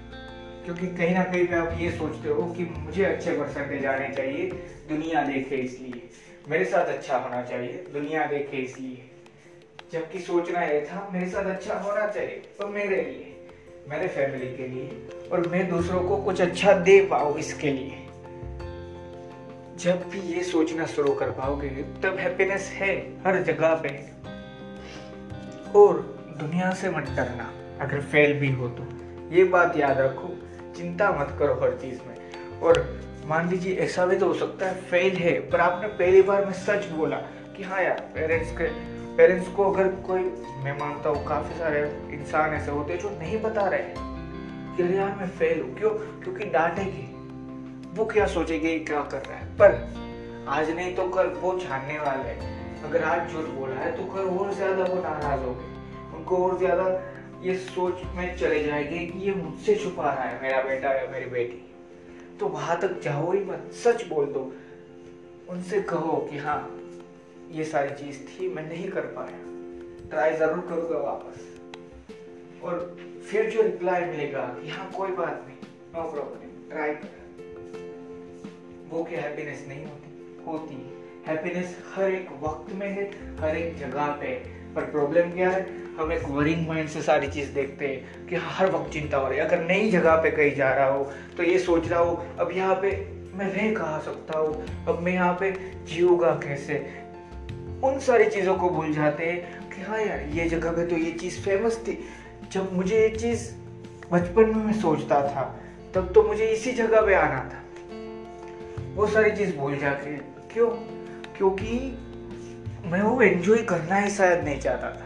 क्योंकि 0.64 0.86
कहीं 0.86 1.14
ना 1.14 1.22
कहीं 1.24 1.46
पे 1.46 1.56
आप 1.56 1.78
ये 1.78 1.90
सोचते 1.90 2.28
हो 2.28 2.42
कि 2.54 2.64
मुझे 2.78 3.04
अच्छे 3.04 3.32
परसेंटेज 3.32 3.86
आने 3.86 4.08
चाहिए, 4.08 4.50
दुनिया 4.88 5.22
देखे 5.22 5.56
इसलिए। 5.56 6.02
मेरे 6.48 6.64
साथ 6.64 6.86
अच्छा 6.86 7.16
होना 7.16 7.42
चाहिए, 7.42 7.72
दुनिया 7.92 8.26
देखे 8.26 8.56
इसलिए। 8.56 9.08
जबकि 9.92 10.18
सोचना 10.18 10.62
ये 10.62 10.80
था, 10.80 11.08
मेरे 11.12 11.26
साथ 11.26 11.44
अच्छा 11.44 11.74
होना 11.74 12.06
चाहिए 12.06 12.42
तो 12.58 12.68
मेरे 12.68 12.96
लिए, 12.96 13.34
मेरे 13.90 14.08
फैमिली 14.08 14.46
के 14.56 14.68
लिए, 14.68 15.08
और 15.32 15.48
मैं 15.48 15.68
दूसरों 15.68 16.00
को 16.00 16.16
कुछ 16.16 16.40
अच्छा 16.40 16.72
दे 16.72 17.00
पाऊँ 17.06 17.38
इसके 17.38 17.70
लिए। 17.70 17.98
जब 19.78 20.08
भी 20.08 20.20
ये 20.20 20.42
सोचना 20.44 20.86
शुरू 20.86 21.12
कर 21.12 21.30
पाओगे, 21.30 21.68
तब 22.02 22.16
हैप्पीनेस 22.18 22.70
है 22.72 22.94
हर 23.26 23.42
जगह 23.42 23.74
पे। 23.74 23.88
और 25.78 26.00
दुनिया 26.40 26.70
से 26.72 26.90
मत 26.90 27.10
डरना, 27.10 27.52
अगर 27.80 28.00
फेल 28.00 28.38
भी 28.40 28.50
हो 28.52 28.68
तो। 28.68 28.88
ये 29.32 29.44
बात 29.44 29.76
याद 29.76 29.98
रखो 29.98 30.28
चिंता 30.76 31.10
मत 31.12 31.36
करो 31.38 31.54
हर 31.54 31.78
चीज़ 31.80 32.00
में। 32.08 32.60
और 32.60 32.84
मान 33.26 33.48
लीजिए 33.48 33.74
ऐसा 33.76 34.06
भी 34.06 34.16
तो 34.16 34.26
हो 34.26 34.34
सकता 34.34 34.66
है 34.66 34.80
फेल 34.82 35.16
है, 35.16 35.32
पर 35.50 35.60
आपने 35.60 35.88
पहली 35.88 36.22
बार 36.22 36.44
में 36.44 36.52
सच 36.52 36.86
बोला 36.88 37.16
कि 37.56 37.62
हाँ 37.62 37.82
यार 37.82 38.00
पेरेंट्स 38.14 38.52
के 38.52 38.68
पेरेंट्स 39.16 39.48
को 39.48 39.70
अगर 39.72 39.88
कोई, 40.02 40.20
मैं 40.64 40.78
मानता 40.78 41.10
हूँ, 41.10 41.24
काफ़ी 41.26 41.58
सारे 41.58 41.80
इंसान 42.12 42.54
ऐसे 42.54 42.70
होते 42.70 42.92
हैं 42.92 43.00
जो 43.00 43.10
नहीं 43.10 43.40
बता 43.42 43.66
रहे 43.68 43.94
कि 44.76 44.82
अरे 44.82 44.96
यार, 44.96 45.16
मैं 45.20 45.28
फेल 45.28 45.60
हूँ। 45.60 45.74
क्यों? 45.74 45.90
क्योंकि 45.90 46.44
डांटेगी। 46.44 47.08
वो 47.94 48.04
क्या 48.04 48.26
सोचेगी, 48.26 48.78
क्या 48.80 49.00
कर 49.02 49.18
रहा 49.18 49.36
है? 49.36 49.46
पर 49.56 50.46
आज 50.48 50.70
नहीं 50.70 50.94
तो 50.94 51.08
कल 51.08 51.26
वो 51.40 51.58
जानने 51.58 51.98
वाले 51.98 52.28
हैं। 52.28 52.82
अगर 52.82 53.04
आज 53.04 53.32
झूठ 53.32 53.48
बोला 53.50 53.74
है 53.74 53.90
तो 53.96 54.04
कल 54.04 54.28
और 54.36 54.52
ज़्यादा 54.54 54.84
वो 54.84 55.02
नाराज़ 55.02 55.40
हो 55.40 55.52
गए 55.54 56.16
उनको 56.16 56.36
और 56.36 56.58
ज़्यादा 56.58 56.84
ये 57.42 57.56
सोच 57.56 58.02
में 58.14 58.36
चले 58.36 58.64
जाएँगे 58.64 59.06
कि 59.06 59.18
ये 59.18 59.34
मुझसे 59.34 59.74
छुपा 59.74 60.04
रहा 60.04 60.24
है, 60.24 60.42
मेरा 60.42 60.62
बेटा 60.62 60.92
या 60.92 61.08
मेरी 61.10 61.26
बेटी। 61.26 61.74
तो 62.40 62.46
वहाँ 62.46 62.80
तक 62.80 63.00
जाओ 63.00 63.32
ही 63.32 63.44
मत, 63.44 63.70
सच 63.72 64.06
बोल 64.06 64.26
दो। 64.26 64.52
उनसे 65.48 65.82
कहो 65.82 66.28
कि 66.30 66.38
हाँ 66.38 66.80
ये 67.50 67.64
सारी 67.64 68.04
चीज़ 68.04 68.18
थी, 68.20 68.48
मैं 68.48 68.68
नहीं 68.68 68.88
कर 68.88 69.00
पाया। 69.00 69.38
ट्राई 70.10 70.36
ज़रूर 70.36 70.60
करूँगा 70.60 70.98
वापस। 70.98 71.60
और 72.62 72.96
फिर 73.30 73.50
जो 73.50 73.62
रिप्लाई 73.62 74.04
मिलेगा 74.04 74.56
कि 74.62 74.68
हाँ 74.68 74.90
कोई 74.90 75.10
बात 75.10 75.44
नहीं, 75.48 75.56
नो 75.94 76.12
प्रॉब्लम, 76.12 76.70
ट्राई 76.70 76.94
कर। 76.94 77.22
वो 78.90 79.04
क्या 79.04 79.20
हैप्पीनेस 79.20 79.64
नहीं 79.68 79.86
होती 79.86 80.36
होती। 80.46 80.98
हैप्पीनेस 81.26 81.78
हर 81.94 82.10
एक 82.10 82.28
वक्त 82.42 82.74
में 82.74 82.88
है, 82.88 83.36
हर 83.36 83.56
एक 83.56 83.78
जगह 83.78 84.06
पे 84.06 84.34
पर 84.74 84.90
प्रॉब्लम 84.90 85.30
क्या 85.30 85.50
है? 85.50 85.81
हम 85.98 86.12
एक 86.12 86.22
वरिंग 86.24 86.66
माइंड 86.68 86.88
से 86.88 87.02
सारी 87.02 87.28
चीज़ 87.28 87.50
देखते 87.50 87.86
हैं 87.86 88.26
कि 88.26 88.36
हर 88.36 88.70
वक्त 88.70 88.92
चिंता 88.92 89.16
हो 89.16 89.28
रही 89.28 89.38
है। 89.38 89.44
अगर 89.44 89.64
नई 89.64 89.90
जगह 89.90 90.14
पे 90.16 90.30
कहीं 90.30 90.54
जा 90.54 90.72
रहा 90.74 90.86
हो 90.86 91.04
तो 91.36 91.42
ये 91.42 91.58
सोच 91.58 91.88
रहा 91.88 92.00
हो, 92.00 92.26
अब 92.38 92.52
यहाँ 92.52 92.74
पे 92.74 92.90
मैं 93.34 93.52
रह 93.52 93.74
कहा 93.74 93.98
सकता 93.98 94.38
हूँ? 94.38 94.86
अब 94.88 94.98
मैं 95.02 95.12
यहाँ 95.12 95.36
पे 95.40 95.50
जीऊँगा 95.84 96.30
कैसे? 96.44 96.74
उन 97.84 97.98
सारी 97.98 98.24
चीज़ों 98.24 98.54
को 98.54 98.70
भूल 98.70 98.92
जाते 98.92 99.26
हैं 99.26 99.70
कि 99.70 99.82
हाँ 99.82 100.00
यार, 100.00 100.20
ये 100.22 100.48
जगह 100.48 100.72
पे 100.72 100.86
तो 100.86 100.96
ये 100.96 101.12
चीज़ 101.12 101.40
फ़ेमस 101.40 101.78
थी। 101.78 101.98
जब 102.52 102.72
मुझे 102.72 103.00
ये 103.00 103.08
चीज़ 103.08 103.50
बचपन 104.12 104.42
में 104.42 104.64
मैं 104.64 104.72
सोचता 104.72 105.20
था, 105.22 105.60
तब 105.94 106.12
तो 106.12 106.22
मुझे 106.22 106.46
इसी 106.46 106.72
जगह 106.72 107.00
पे 107.00 107.14
आना 107.14 107.40
था। 107.44 107.62
वो 108.94 109.06
सारी 109.06 109.30
चीज़ 109.30 109.56
भूल 109.56 109.76
जाके 109.78 110.16
क्यों? 110.52 110.68
क्योंकि 111.36 111.98
मैं 112.86 113.02
वो 113.02 113.20
एंजॉय 113.22 113.58
करना 113.58 113.96
ही 113.96 114.10
शायद 114.10 114.44
नहीं 114.44 114.60
चाहता 114.60 114.90
था। 114.90 115.01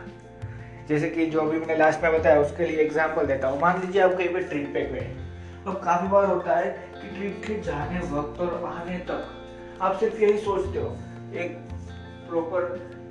जैसे 0.88 1.08
कि 1.10 1.26
जो 1.26 1.40
अभी 1.40 1.58
मैंने 1.58 1.76
लास्ट 1.76 2.02
में 2.02 2.12
बताया, 2.12 2.40
उसके 2.40 2.66
लिए 2.66 2.80
एग्ज़ाम्पल 2.80 3.26
देता 3.26 3.48
हूँ। 3.48 3.60
मान 3.60 3.80
लीजिए 3.80 4.02
आप 4.02 4.12
कहीं 4.12 4.28
पे 4.28 4.40
ट्रिप 4.42 4.68
पे 4.74 4.84
गए। 4.84 5.08
तो 5.64 5.72
काफ़ी 5.84 6.08
बार 6.08 6.24
होता 6.26 6.56
है 6.56 6.70
कि 6.92 7.08
ट्रिप 7.08 7.42
के 7.46 7.60
जाने 7.62 8.00
वक्त 8.10 8.40
और 8.40 8.64
आने 8.66 8.98
तक 9.08 9.78
आप 9.82 9.98
सिर्फ़ 10.00 10.16
यही 10.16 10.38
सोचते 10.38 10.78
हो, 10.78 10.96
एक 11.34 11.56
प्रॉपर 12.28 12.62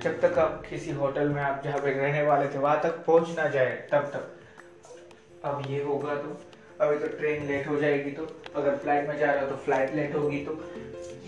जब 0.02 0.20
तक 0.20 0.38
आप 0.38 0.62
किसी 0.70 0.90
होटल 0.92 1.28
में 1.28 1.42
आप 1.42 1.60
जहाँ 1.64 1.78
पे 1.78 1.90
रहने 1.90 2.22
वाले 2.22 2.48
थे, 2.48 2.58
वहाँ 2.58 2.80
तक 2.82 3.04
पहुँच 3.06 3.36
ना 3.38 3.46
जाए, 3.48 3.70
तब 3.92 4.10
तक। 4.14 5.44
अब 5.44 5.62
ये 5.70 5.82
होगा 5.82 6.14
तो 6.14 6.38
अभी 6.80 6.98
तो 6.98 7.06
ट्रेन 7.18 7.46
लेट 7.46 7.68
हो 7.68 7.76
जाएगी 7.76 8.10
तो 8.10 8.26
अगर 8.56 8.76
फ़्लाइट 8.76 9.08
में 9.08 9.18
जा 9.18 9.30
रहे 9.32 9.40
हो 9.40 9.50
तो 9.50 9.56
फ़्लाइट 9.56 9.94
लेट 9.94 10.14
होगी 10.14 10.38
तो। 10.44 10.52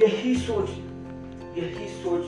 यही 0.00 0.34
सोच 0.36 0.70
यही 1.58 1.88
सोच 1.94 2.26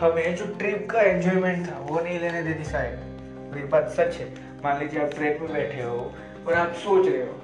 हमें 0.00 0.34
जो 0.36 0.44
ट्रिप 0.58 0.86
का 0.90 1.00
एंजॉयमेंट 1.00 1.66
था, 1.66 1.78
वो 1.80 2.00
नहीं 2.00 2.18
लेने 2.20 2.42
देती 2.42 2.64
शायद 2.64 3.56
ये 3.56 3.64
बात 3.64 3.88
सच 3.90 4.16
है। 4.16 4.26
मान 4.64 4.78
लीजिए 4.78 5.00
आप 5.00 5.10
ट्रेन 5.10 5.42
में 5.42 5.52
बैठे 5.52 5.82
हो 5.82 6.12
और 6.46 6.54
आप 6.54 6.72
सोच 6.74 7.06
रहे 7.06 7.22
हो, 7.22 7.34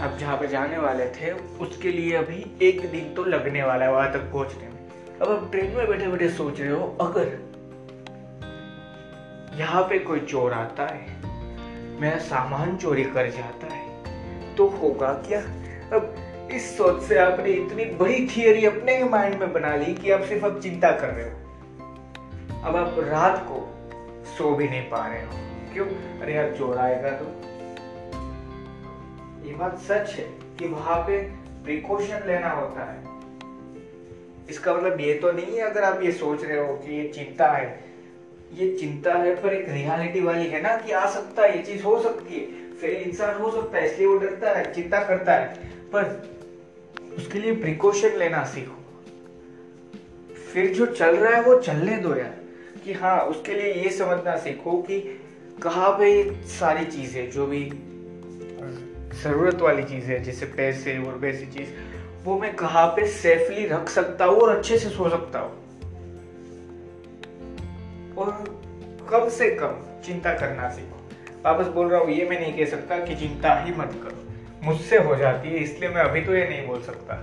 आप 0.00 0.16
जहाँ 0.20 0.36
पे 0.38 0.46
जाने 0.48 0.78
वाले 0.78 1.06
थे, 1.10 1.30
उसके 1.32 1.88
लिए 1.90 2.16
अभी 2.16 2.44
एक 2.62 2.80
दिन 2.92 3.12
तो 3.14 3.24
लगने 3.24 3.62
वाला 3.62 3.84
है 3.84 3.92
वहाँ 3.92 4.12
तक 4.12 4.30
पहुँचने 4.32 4.64
में। 4.64 5.18
अब 5.20 5.30
आप 5.30 5.50
ट्रेन 5.52 5.70
में 5.72 5.86
बैठे 5.88 6.06
बैठे 6.06 6.28
सोच 6.30 6.60
रहे 6.60 6.70
हो, 6.70 6.96
अगर 7.00 7.38
यहाँ 9.58 9.82
पे 9.82 9.98
कोई 9.98 10.20
चोर 10.22 10.52
आता 10.52 10.86
है, 10.86 11.06
मेरा 12.00 12.18
सामान 12.20 12.76
चोरी 12.76 13.04
कर 13.04 13.30
जाता 13.30 13.66
है 13.66 14.54
तो 14.56 14.66
होगा 14.72 15.12
क्या? 15.28 15.40
अब 15.96 16.48
इस 16.52 16.76
सोच 16.76 17.02
से 17.02 17.18
आपने 17.18 17.50
इतनी 17.50 17.84
बड़ी 17.96 18.26
थियरी 18.26 18.64
अपने 18.66 19.02
माइंड 19.04 19.38
में 19.40 19.52
बना 19.52 19.74
ली 19.76 19.94
कि 19.94 20.10
आप 20.10 20.22
सिर्फ़ 20.22 20.44
अब 20.46 20.60
चिंता 20.60 20.90
कर 20.92 21.08
रहे 21.08 21.28
हो। 21.28 21.36
अब 22.64 22.76
आप 22.76 22.94
रात 22.98 23.46
को 23.50 23.68
सो 24.24 24.54
भी 24.54 24.68
नहीं 24.68 24.90
पा 24.90 25.06
रहे 25.06 25.22
हो। 25.22 25.30
क्यों? 25.72 25.86
अरे 26.20 26.34
यार 26.34 26.56
चोर 26.58 26.76
आएगा 26.78 27.10
तो। 27.10 27.24
ये 29.48 29.54
बात 29.54 29.78
सच 29.78 30.10
है 30.18 30.24
कि 30.58 30.68
वहाँ 30.68 30.96
पे 30.96 31.18
प्रिकॉशन 31.64 32.20
लेना 32.26 32.50
होता 32.50 32.92
है। 32.92 33.04
इसका 34.50 34.74
मतलब 34.74 35.00
ये 35.00 35.14
तो 35.14 35.32
नहीं 35.32 35.46
है 35.46 35.60
अगर 35.60 35.84
आप 35.84 36.02
ये 36.02 36.12
सोच 36.12 36.44
रहे 36.44 36.66
हो 36.66 36.74
कि 36.74 37.00
ये 37.00 37.08
चिंता 37.08 37.52
है। 37.52 37.84
ये 38.54 38.78
चिंता 38.78 39.14
है 39.14 39.42
पर 39.42 39.52
एक 39.52 39.68
रियलिटी 39.68 40.20
वाली 40.20 40.46
है 40.46 40.62
ना 40.62 40.76
कि 40.76 40.92
आ 40.92 41.06
सकता 41.06 41.42
है, 41.42 41.56
ये 41.56 41.62
चीज़ 41.62 41.82
हो 41.82 42.02
सकती 42.02 42.34
है। 42.34 42.72
फिर 42.72 42.90
इंसान 42.90 43.42
हो 43.42 43.50
सकता 43.50 43.78
है, 43.78 43.92
इसलिए 43.92 44.06
वो 44.06 44.18
डरता 44.18 44.50
है, 44.50 44.72
चिंता 44.72 45.04
करता 45.04 45.32
है। 45.32 45.54
पर 45.68 46.30
उसके 47.16 47.38
लिए 47.38 47.56
प्रिकॉशन 47.56 48.08
लेना 48.08 48.44
सीखो। 48.44 49.04
फिर 50.52 50.74
जो 50.74 50.86
चल 50.86 51.16
रहा 51.16 51.36
है 51.36 51.42
वो 51.42 51.60
चलने 51.60 51.96
दो 51.96 52.16
यार। 52.16 52.41
कि 52.84 52.92
हाँ 52.92 53.20
उसके 53.20 53.54
लिए 53.54 53.72
ये 53.74 53.90
समझना 53.90 54.36
सीखो 54.36 54.72
कि 54.82 55.00
कहाँ 55.62 55.90
पे 55.90 56.34
सारी 56.48 56.84
चीज़ें, 56.84 57.30
जो 57.30 57.46
भी 57.46 57.64
ज़रूरत 59.22 59.60
वाली 59.60 59.82
चीज़ें, 59.82 60.22
जैसे 60.22 60.46
पैसे, 60.46 60.98
और 60.98 61.14
वैसी 61.14 61.46
चीज़, 61.46 61.68
वो 62.24 62.38
मैं 62.38 62.54
कहा 62.56 62.86
पे 62.86 63.06
सेफली 63.06 63.66
रख 63.66 63.88
सकता 63.88 64.24
हूँ 64.24 64.38
और 64.38 64.56
अच्छे 64.56 64.78
से 64.78 64.88
सो 64.88 65.08
सकता 65.10 65.38
हूँ। 65.38 65.52
और 68.18 68.30
कम 69.10 69.28
से 69.28 69.50
कम 69.50 70.02
चिंता 70.06 70.34
करना 70.34 70.68
सीखो। 70.70 70.98
वापस 71.44 71.66
बोल 71.66 71.88
रहा 71.88 72.00
हूँ, 72.00 72.10
ये 72.10 72.28
मैं 72.30 72.40
नहीं 72.40 72.52
कह 72.52 72.64
सकता 72.64 72.98
कि 72.98 73.14
चिंता 73.16 73.54
ही 73.54 73.72
मत 73.72 74.00
करो। 74.02 74.16
मुझसे 74.62 74.98
हो 74.98 75.16
जाती 75.16 75.48
है, 75.48 75.58
इसलिए 75.58 75.88
मैं 75.88 76.02
अभी 76.02 76.20
तो 76.20 76.34
ये 76.34 76.48
नहीं 76.48 76.66
बोल 76.66 76.82
सकता। 76.82 77.14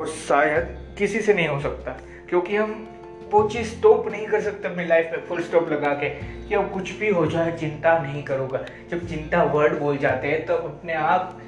और 0.00 0.08
शायद 0.08 0.94
किसी 0.98 1.20
से 1.20 1.34
नहीं 1.34 1.48
हो 1.48 1.60
सकता, 1.60 1.92
क्योंकि 2.28 2.56
हम 2.56 2.88
वो 3.32 3.42
चीज़ 3.48 3.68
स्टॉप 3.68 4.08
नहीं 4.10 4.26
कर 4.26 4.40
सकते 4.40 4.68
अपनी 4.68 4.84
लाइफ 4.86 5.10
में 5.12 5.24
फुल 5.26 5.42
स्टॉप 5.42 5.68
लगा 5.68 5.92
के, 5.94 6.08
कि 6.48 6.54
अब 6.54 6.70
कुछ 6.72 6.90
भी 6.98 7.08
हो 7.10 7.26
जाए, 7.26 7.56
चिंता 7.58 7.98
नहीं 7.98 8.22
करूँगा। 8.22 8.64
जब 8.90 9.06
चिंता 9.08 9.42
वर्ड 9.44 9.78
बोल 9.78 9.96
जाते 9.98 10.28
हैं 10.28 10.44
तो 10.46 10.54
अपने 10.54 10.94
आप 10.94 11.40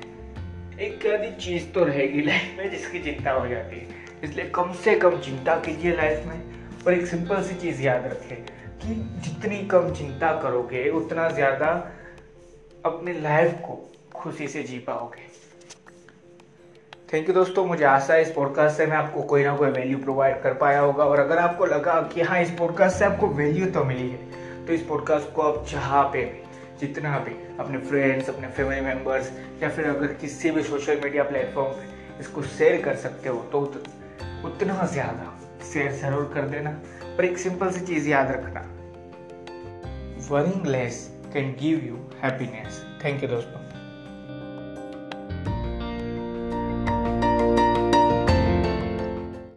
एक 0.81 1.07
आधी 1.07 1.31
चीज़ 1.37 1.67
तो 1.73 1.85
रहेगी 1.85 2.23
लाइफ 2.23 2.57
में 2.59 2.71
जिसकी 2.71 3.01
चिंता 3.03 3.33
हो 3.33 3.47
जाती 3.49 3.77
है। 3.77 4.03
इसलिए 4.25 4.49
कम 4.55 4.73
से 4.85 4.95
कम 4.97 5.19
चिंता 5.21 5.57
कीजिए 5.61 5.97
लाइफ 5.97 6.27
में 6.27 6.85
और 6.87 6.93
एक 6.93 7.07
सिंपल 7.07 7.43
सी 7.43 7.55
चीज़ 7.57 7.83
याद 7.83 8.07
रखें 8.07 8.45
कि 8.79 8.95
जितनी 9.25 9.59
कम 9.67 9.93
चिंता 9.95 10.33
करोगे, 10.41 10.89
उतना 10.91 11.29
ज़्यादा 11.31 11.69
अपनी 12.85 13.13
लाइफ 13.21 13.53
को 13.63 13.81
खुशी 14.15 14.49
से 14.49 14.63
जी 14.63 14.79
पाओगे। 14.79 15.34
थैंक 17.15 17.29
यू 17.29 17.35
दोस्तों, 17.35 17.65
मुझे 17.67 17.85
आशा 17.85 18.15
है 18.15 18.23
इस 18.23 18.31
पॉडकास्ट 18.33 18.77
से 18.77 18.87
मैं 18.87 18.97
आपको 18.97 19.23
कोई 19.23 19.43
ना 19.45 19.55
कोई 19.57 19.69
वैल्यू 19.71 19.99
प्रोवाइड 19.99 20.41
कर 20.43 20.55
पाया 20.55 20.81
होगा 20.81 21.05
और 21.05 21.19
अगर 21.21 21.39
आपको 21.39 21.65
लगा 21.65 22.01
कि 22.15 22.21
हाँ 22.21 22.41
इस 22.43 22.51
पॉडकास्ट 22.51 22.99
से 22.99 23.05
आपको 23.05 23.27
वैल्यू 23.27 23.67
तो 23.67 23.85
मिली 23.85 24.09
है 24.09 24.67
तो 24.67 24.73
इस 24.73 24.83
पॉडकास्ट 24.83 25.33
को 25.35 25.43
आप 25.43 25.65
जहाँ 25.71 26.03
पे, 26.13 26.25
जितना 26.81 27.19
भी 27.19 27.35
अपने 27.61 27.79
फ्रेंड्स 27.81 28.29
अपने 28.31 28.49
फैमिली 28.49 28.81
मेंबर्स 28.81 29.31
या 29.63 29.69
फिर 29.69 29.87
अगर 29.87 30.13
किसी 30.21 30.51
भी 30.51 30.63
सोशल 30.63 31.01
मीडिया 31.05 31.23
प्लेटफॉर्म 31.23 31.73
पे 31.73 32.21
इसको 32.21 32.43
शेयर 32.59 32.81
कर 32.83 32.97
सकते 32.97 33.29
हो 33.29 33.39
तो 33.53 33.61
उतना 34.49 34.87
ज़्यादा 34.93 35.33
शेयर 35.73 35.93
ज़रूर 36.01 36.31
कर 36.35 36.49
देना 36.49 36.71
पर 37.19 37.25
एक 37.25 37.39
सिंपल 37.39 37.71
सी 37.71 37.87
चीज़ 37.87 38.09
याद 38.09 38.33
रखना। 38.33 38.61
Worrying 40.31 40.67
less 40.67 41.07
can 41.35 41.57
give 41.61 41.87
you 41.87 42.07
happiness 42.23 42.85
thank 43.05 43.23
you 43.23 43.29
दोस्तों। 43.29 43.64